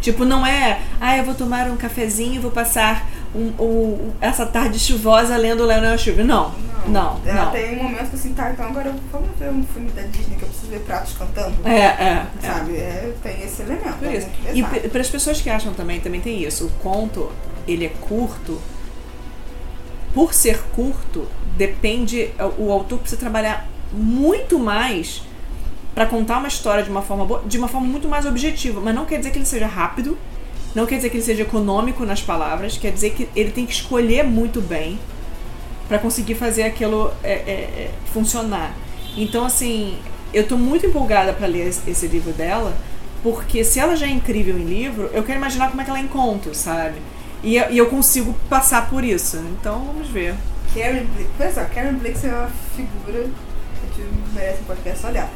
Tipo, 0.00 0.24
não 0.24 0.46
é, 0.46 0.82
ah, 1.00 1.16
eu 1.16 1.24
vou 1.24 1.34
tomar 1.34 1.68
um 1.68 1.76
cafezinho 1.76 2.34
e 2.34 2.38
vou 2.38 2.50
passar 2.50 3.08
um, 3.34 3.52
um- 3.62 4.12
essa 4.20 4.46
tarde 4.46 4.78
chuvosa 4.78 5.36
lendo 5.36 5.62
o 5.62 5.66
Leonel 5.66 5.96
Schubert. 5.98 6.26
Não, 6.26 6.52
não, 6.86 7.18
não. 7.18 7.30
Ela 7.30 7.50
tem 7.50 7.78
um 7.78 7.82
momento 7.82 8.10
que 8.10 8.16
assim, 8.16 8.32
tá, 8.32 8.50
então 8.50 8.66
agora 8.66 8.94
vamos 9.12 9.30
ver 9.38 9.50
um 9.50 9.62
filme 9.64 9.90
da 9.90 10.02
Disney 10.02 10.36
que 10.36 10.42
eu 10.42 10.48
preciso 10.48 10.70
ver 10.70 10.80
pratos 10.80 11.14
cantando. 11.14 11.54
É, 11.64 11.78
é, 11.78 12.26
é. 12.42 12.46
Sabe? 12.46 12.76
É, 12.76 13.12
tem 13.22 13.42
esse 13.42 13.62
elemento. 13.62 13.98
Por 13.98 14.08
é 14.08 14.16
isso. 14.16 14.28
muito 14.28 14.86
E 14.86 14.88
para 14.88 15.00
as 15.00 15.08
pessoas 15.10 15.40
que 15.40 15.50
acham 15.50 15.72
também, 15.74 16.00
também 16.00 16.20
tem 16.20 16.42
isso. 16.42 16.66
O 16.66 16.70
conto, 16.82 17.30
ele 17.66 17.84
é 17.86 17.88
curto. 17.88 18.60
Por 20.14 20.32
ser 20.32 20.62
curto, 20.74 21.26
depende. 21.56 22.30
O 22.56 22.70
autor 22.72 22.98
precisa 23.00 23.20
trabalhar 23.20 23.68
muito 23.92 24.58
mais 24.58 25.22
para 25.94 26.06
contar 26.06 26.38
uma 26.38 26.48
história 26.48 26.82
de 26.82 26.90
uma 26.90 27.02
forma 27.02 27.24
boa, 27.24 27.42
de 27.46 27.58
uma 27.58 27.68
forma 27.68 27.86
muito 27.86 28.08
mais 28.08 28.24
objetiva. 28.26 28.80
Mas 28.80 28.94
não 28.94 29.04
quer 29.04 29.18
dizer 29.18 29.30
que 29.30 29.38
ele 29.38 29.46
seja 29.46 29.66
rápido, 29.66 30.16
não 30.76 30.84
quer 30.84 30.96
dizer 30.96 31.08
que 31.08 31.16
ele 31.16 31.24
seja 31.24 31.42
econômico 31.42 32.04
nas 32.04 32.20
palavras, 32.20 32.76
quer 32.76 32.92
dizer 32.92 33.12
que 33.14 33.26
ele 33.34 33.50
tem 33.50 33.64
que 33.64 33.72
escolher 33.72 34.22
muito 34.22 34.60
bem 34.60 34.98
para 35.88 35.98
conseguir 35.98 36.34
fazer 36.34 36.64
aquilo 36.64 37.10
é, 37.24 37.32
é, 37.32 37.34
é, 37.34 37.90
funcionar. 38.12 38.76
Então, 39.16 39.46
assim, 39.46 39.96
eu 40.34 40.46
tô 40.46 40.58
muito 40.58 40.84
empolgada 40.84 41.32
para 41.32 41.46
ler 41.46 41.66
esse, 41.66 42.06
livro 42.06 42.30
dela, 42.30 42.76
porque 43.22 43.64
se 43.64 43.80
ela 43.80 43.96
já 43.96 44.04
é 44.04 44.10
incrível 44.10 44.58
em 44.58 44.64
livro, 44.64 45.08
eu 45.14 45.22
quero 45.22 45.38
imaginar 45.38 45.70
como 45.70 45.80
é 45.80 45.84
que 45.84 45.88
ela 45.88 45.98
é 45.98 46.02
em 46.02 46.08
conto, 46.08 46.54
sabe? 46.54 46.96
E, 47.42 47.56
eu- 47.56 47.70
e 47.70 47.78
eu 47.78 47.86
consigo 47.86 48.34
passar 48.50 48.90
por 48.90 49.02
isso. 49.02 49.38
Então, 49.58 49.82
vamos 49.82 50.08
ver. 50.08 50.34
Karen 50.74 51.06
Blix. 51.06 51.30
Olha 51.40 51.52
só, 51.54 51.64
Karen 51.64 51.94
Blix 51.94 52.22
é 52.22 52.28
uma 52.28 52.50
figura 52.76 53.30
que 53.94 54.02
merece 54.34 54.60
um 54.60 54.64
podcast 54.64 55.06
olhar. 55.06 55.30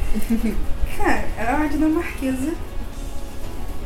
Cara, 0.99 1.25
ela 1.39 1.51
é 1.53 1.55
uma 1.55 1.69
dinamarquesa 1.69 2.53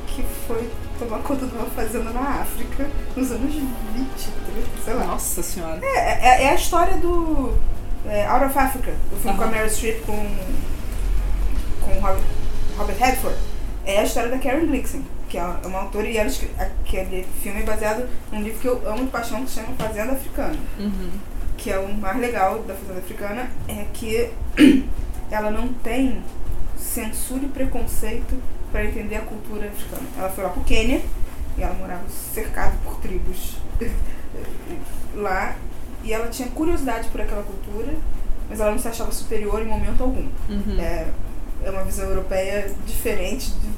que 0.09 0.25
foi 0.49 0.69
tomar 0.99 1.19
conta 1.19 1.47
de 1.47 1.55
uma 1.55 1.67
fazenda 1.67 2.11
na 2.11 2.21
África 2.21 2.89
nos 3.17 3.31
anos 3.31 3.55
20, 3.55 3.65
30, 3.65 4.69
sei 4.85 4.95
lá. 4.95 5.05
Nossa 5.05 5.43
senhora. 5.43 5.81
É, 5.83 6.43
é, 6.43 6.45
é 6.45 6.49
a 6.51 6.55
história 6.55 6.97
do 6.99 7.55
é, 8.07 8.27
Out 8.27 8.47
of 8.47 8.59
Africa, 8.59 8.93
o 9.13 9.17
filme 9.17 9.37
com 9.37 9.45
a. 9.45 9.47
Meryl 9.47 9.71
Streep 9.71 10.03
com, 10.05 10.37
com 11.81 12.01
Robert, 12.01 12.25
Robert 12.77 12.97
Redford. 12.99 13.39
É 13.87 14.01
a 14.01 14.05
história 14.05 14.31
da 14.31 14.39
Karen 14.39 14.67
Blixen, 14.67 15.05
que 15.29 15.37
é 15.37 15.45
uma 15.65 15.81
autora 15.81 16.09
e 16.09 16.17
ela 16.17 16.31
aquele 16.59 17.27
filme 17.43 17.61
é 17.61 17.65
baseado 17.65 18.09
num 18.33 18.43
livro 18.43 18.61
que 18.61 18.67
eu 18.67 18.89
amo 18.89 19.05
de 19.05 19.11
paixão 19.11 19.45
que 19.45 19.51
se 19.51 19.61
chama 19.61 19.75
Fazenda 19.77 20.13
Africana. 20.13 20.59
Uhum. 20.79 21.11
Que 21.57 21.71
é 21.71 21.79
o 21.79 21.93
mais 21.93 22.19
legal 22.19 22.61
da 22.61 22.75
Fazenda 22.75 23.01
Africana 23.01 23.51
é 23.69 23.85
que 23.93 24.31
ela 25.31 25.51
não 25.51 25.69
tem 25.69 26.23
censura 26.79 27.45
e 27.45 27.49
preconceito 27.49 28.41
para 28.75 28.85
entender 28.87 29.15
a 29.15 29.21
cultura 29.21 29.69
africana. 29.69 30.03
Ela 30.19 30.29
foi 30.31 30.43
lá 30.43 30.51
pro 30.51 30.65
Quênia 30.65 31.01
e 31.57 31.63
ela 31.63 31.75
morava 31.75 32.03
cercada 32.09 32.73
por 32.83 32.97
tribos 32.97 33.55
lá 35.15 35.55
e 36.03 36.13
ela 36.13 36.27
tinha 36.27 36.49
curiosidade 36.49 37.09
por 37.09 37.21
aquela 37.21 37.45
cultura, 37.45 37.95
mas 38.51 38.59
ela 38.59 38.73
não 38.73 38.79
se 38.79 38.89
achava 38.89 39.13
superior 39.13 39.63
em 39.63 39.67
momento 39.67 40.03
algum. 40.03 40.27
Uhum. 40.49 40.77
É, 40.81 41.07
é 41.63 41.71
uma 41.71 41.85
visão 41.85 42.07
europeia 42.09 42.69
diferente 42.85 43.53
de 43.53 43.69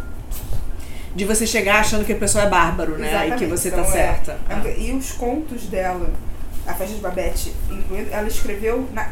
De 1.15 1.25
você 1.27 1.47
chegar 1.47 1.81
achando 1.81 2.05
que 2.07 2.13
a 2.15 2.17
pessoa 2.17 2.45
é 2.45 2.49
bárbaro, 2.49 2.97
né? 2.97 3.07
E 3.07 3.11
que 3.11 3.17
Exatamente. 3.45 3.47
você 3.51 3.69
Então, 3.69 3.85
tá 3.85 3.89
é- 3.91 3.93
certa. 3.93 4.39
é- 4.49 4.81
E 4.81 4.93
os 4.93 5.13
contos 5.13 5.67
dela, 5.67 6.09
a 6.67 6.73
festa 6.73 6.95
de 6.95 7.01
Babette 7.03 7.53
incluído, 7.71 8.09
ela 8.11 8.27
escreveu 8.27 8.89
na- 8.95 9.11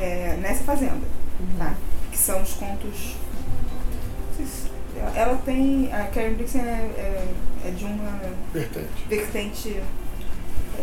é, 0.00 0.36
nessa 0.40 0.64
fazenda, 0.64 0.94
Uhum. 1.38 1.58
tá? 1.58 1.74
Que 2.10 2.16
são 2.18 2.40
os 2.42 2.54
contos. 2.54 3.14
Não 5.02 5.16
Ela 5.16 5.38
tem. 5.44 5.92
A 5.92 6.04
Karen 6.04 6.34
Blixen 6.34 6.62
é, 6.62 6.64
é, 6.64 7.34
é 7.66 7.70
de 7.70 7.84
uma 7.84 8.20
Vertente. 8.52 8.88
vertente 9.08 9.82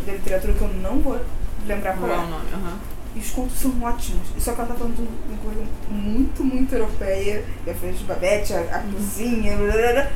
da 0.06 0.12
literatura 0.14 0.54
que 0.54 0.62
eu 0.62 0.68
não 0.82 1.00
vou 1.00 1.20
lembrar 1.68 1.98
Qual 1.98 2.10
é 2.10 2.16
o 2.18 2.24
é. 2.24 2.28
nome? 2.28 2.46
Aham. 2.54 2.80
E 3.16 3.20
os 3.20 3.30
contos 3.30 3.60
são 3.60 3.72
ótimos. 3.84 4.28
Só 4.40 4.54
que 4.54 4.62
ela 4.62 4.70
tá 4.70 4.76
falando 4.76 4.96
de 4.96 5.02
uma 5.02 5.38
coisa 5.38 5.70
muito, 5.90 6.44
muito 6.44 6.74
europeia. 6.74 7.44
E 7.66 7.70
a 7.70 7.74
festa 7.74 7.98
de 7.98 8.04
Babette, 8.06 8.54
a, 8.54 8.60
a 8.62 8.80
cozinha, 8.80 9.56
blá, 9.56 9.72
blá, 9.74 9.92
blá. 9.94 10.08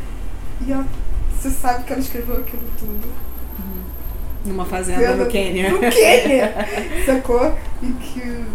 E 0.66 0.72
ela, 0.72 0.88
você 1.32 1.50
sabe 1.52 1.84
que 1.84 1.94
ela 1.94 2.02
escreveu 2.02 2.38
aquilo 2.38 2.64
tudo. 2.80 3.08
Numa 4.46 4.66
fazenda 4.66 5.16
no 5.16 5.26
No 5.26 5.30
Quênia. 5.30 5.72
Quênia! 5.92 6.54
Sacou? 7.06 7.54
E 7.84 7.92
que 7.94 8.46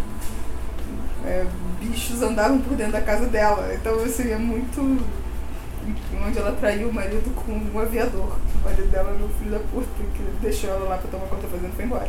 é, 1.24 1.46
bichos 1.80 2.22
andavam 2.22 2.58
por 2.58 2.76
dentro 2.76 2.92
da 2.94 3.00
casa 3.00 3.26
dela. 3.26 3.72
Então, 3.74 3.94
assim, 4.02 4.30
é 4.30 4.38
muito. 4.38 4.98
Onde 6.26 6.38
ela 6.38 6.52
traiu 6.52 6.88
o 6.88 6.92
marido 6.92 7.30
com 7.34 7.52
um 7.52 7.78
aviador. 7.80 8.36
O 8.56 8.64
marido 8.64 8.88
dela 8.90 9.10
era 9.14 9.24
um 9.24 9.28
filho 9.38 9.50
da 9.50 9.58
puta, 9.58 9.86
que 10.14 10.22
deixou 10.40 10.70
ela 10.70 10.88
lá 10.88 10.98
pra 10.98 11.10
tomar 11.10 11.26
conta 11.26 11.42
da 11.42 11.48
fazenda 11.48 11.68
e 11.72 11.76
foi 11.76 11.84
embora. 11.84 12.08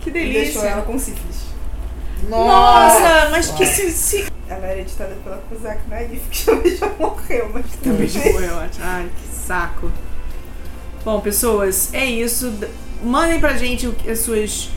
Que 0.00 0.10
E 0.10 0.12
deixou 0.12 0.62
ela 0.64 0.82
delícia. 0.82 0.82
com 0.92 0.98
sífilis. 0.98 1.52
Nossa, 2.28 3.28
mas 3.30 3.50
que 3.50 3.66
se. 3.66 4.26
Ela 4.48 4.66
era 4.66 4.80
editada 4.80 5.16
pela 5.24 5.38
Kozak 5.48 5.80
Naif, 5.88 6.20
que 6.30 6.44
também 6.44 6.76
já 6.76 6.88
morreu, 6.98 7.50
mas 7.52 7.64
Também 7.82 8.08
também. 8.08 8.50
ótimo. 8.50 8.84
Ai, 8.84 9.08
que 9.16 9.34
saco. 9.46 9.90
Bom, 11.04 11.20
pessoas, 11.20 11.92
é 11.94 12.04
isso. 12.04 12.52
Mandem 13.02 13.40
pra 13.40 13.56
gente 13.56 13.86
o 13.88 13.92
que- 13.92 14.10
as 14.10 14.20
suas 14.20 14.70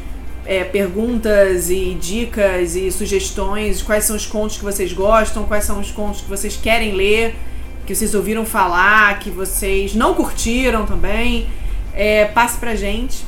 é, 0.46 0.64
perguntas 0.64 1.70
e 1.70 1.94
dicas 1.96 2.76
e 2.76 2.92
sugestões. 2.92 3.82
Quais 3.82 4.06
são 4.06 4.16
os 4.16 4.26
contos 4.26 4.58
que 4.58 4.64
vocês 4.64 4.92
gostam, 4.94 5.44
quais 5.46 5.66
são 5.66 5.80
os 5.80 5.92
contos 5.92 6.22
que 6.22 6.30
vocês 6.30 6.56
querem 6.56 6.94
ler, 6.94 7.36
que 7.86 7.94
vocês 7.96 8.16
ouviram 8.16 8.46
falar, 8.46 9.20
que 9.20 9.30
vocês 9.30 9.94
não 9.94 10.14
curtiram 10.14 10.86
também. 10.86 11.48
É, 11.94 12.26
passe 12.26 12.58
pra 12.58 12.76
gente. 12.76 13.26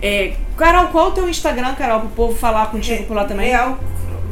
É, 0.00 0.36
Carol, 0.56 0.88
qual 0.88 1.06
é 1.06 1.08
o 1.08 1.12
teu 1.12 1.28
Instagram, 1.28 1.74
Carol, 1.74 2.00
pro 2.00 2.08
povo 2.10 2.36
falar 2.36 2.66
contigo 2.70 3.04
por 3.04 3.14
lá 3.14 3.24
também? 3.24 3.50
Real, 3.50 3.78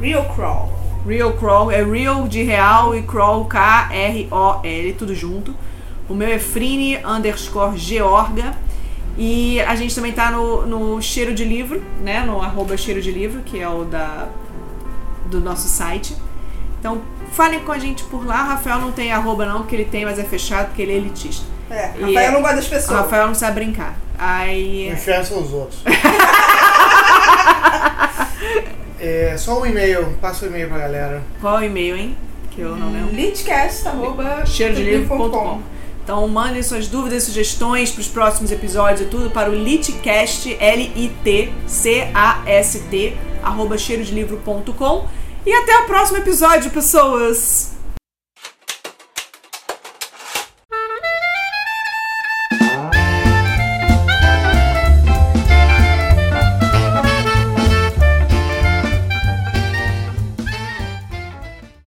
Real 0.00 0.24
Crawl. 0.34 0.80
Real 1.06 1.32
Crawl, 1.32 1.70
é 1.70 1.82
Real 1.82 2.28
de 2.28 2.42
real 2.42 2.94
e 2.94 3.02
Crawl 3.02 3.46
K-R-O-L, 3.46 4.92
tudo 4.94 5.14
junto. 5.14 5.54
O 6.08 6.14
meu 6.14 6.28
é 6.28 6.38
Frine 6.38 6.98
underscore 7.06 7.78
Georga. 7.78 8.54
E 9.16 9.60
a 9.60 9.76
gente 9.76 9.94
também 9.94 10.12
tá 10.12 10.30
no, 10.30 10.66
no 10.66 11.02
Cheiro 11.02 11.34
de 11.34 11.44
Livro, 11.44 11.82
né? 12.02 12.20
No 12.20 12.40
arroba 12.40 12.76
Cheiro 12.76 13.00
de 13.00 13.10
Livro, 13.10 13.42
que 13.42 13.60
é 13.60 13.68
o 13.68 13.84
da, 13.84 14.28
do 15.26 15.40
nosso 15.40 15.68
site. 15.68 16.16
Então 16.78 17.00
falem 17.32 17.60
com 17.60 17.72
a 17.72 17.78
gente 17.78 18.02
por 18.04 18.26
lá. 18.26 18.44
O 18.44 18.48
Rafael 18.48 18.78
não 18.80 18.92
tem 18.92 19.12
arroba 19.12 19.46
não, 19.46 19.58
porque 19.60 19.76
ele 19.76 19.84
tem, 19.84 20.04
mas 20.04 20.18
é 20.18 20.24
fechado, 20.24 20.66
porque 20.66 20.82
ele 20.82 20.92
é 20.92 20.96
elitista. 20.96 21.44
É, 21.70 21.86
Rafael 21.86 22.18
é- 22.18 22.30
não 22.32 22.40
gosta 22.40 22.56
das 22.56 22.66
O 22.66 22.70
pessoas. 22.70 22.98
Rafael 23.00 23.26
não 23.28 23.34
sabe 23.34 23.54
brincar. 23.54 23.92
O 23.92 23.94
Aí. 24.18 24.88
inferno 24.90 25.24
são 25.24 25.40
os 25.42 25.52
outros. 25.52 25.80
é, 29.00 29.34
só 29.38 29.60
um 29.60 29.66
e-mail, 29.66 30.16
passa 30.20 30.44
o 30.44 30.48
e-mail 30.48 30.68
pra 30.68 30.78
galera. 30.78 31.22
Qual 31.40 31.56
é 31.58 31.62
o 31.62 31.64
e-mail, 31.64 31.96
hein? 31.96 32.16
Que 32.50 32.60
eu 32.62 32.74
não 32.76 32.92
lembro. 32.92 33.14
Litcast, 33.14 33.86
arroba 33.88 34.44
cheirodelivro.com. 34.44 35.62
Então 36.02 36.26
mandem 36.26 36.60
suas 36.62 36.88
dúvidas, 36.88 37.22
sugestões 37.22 37.92
para 37.92 38.00
os 38.00 38.08
próximos 38.08 38.50
episódios 38.50 39.02
e 39.02 39.04
tudo 39.04 39.30
para 39.30 39.48
o 39.48 39.54
litcast, 39.54 40.56
L-I-T-C-A-S-T, 41.80 43.16
arroba 43.42 43.78
cheirodelivro.com. 43.78 45.06
E 45.44 45.52
até 45.52 45.78
o 45.78 45.86
próximo 45.86 46.18
episódio, 46.18 46.70
pessoas! 46.70 47.70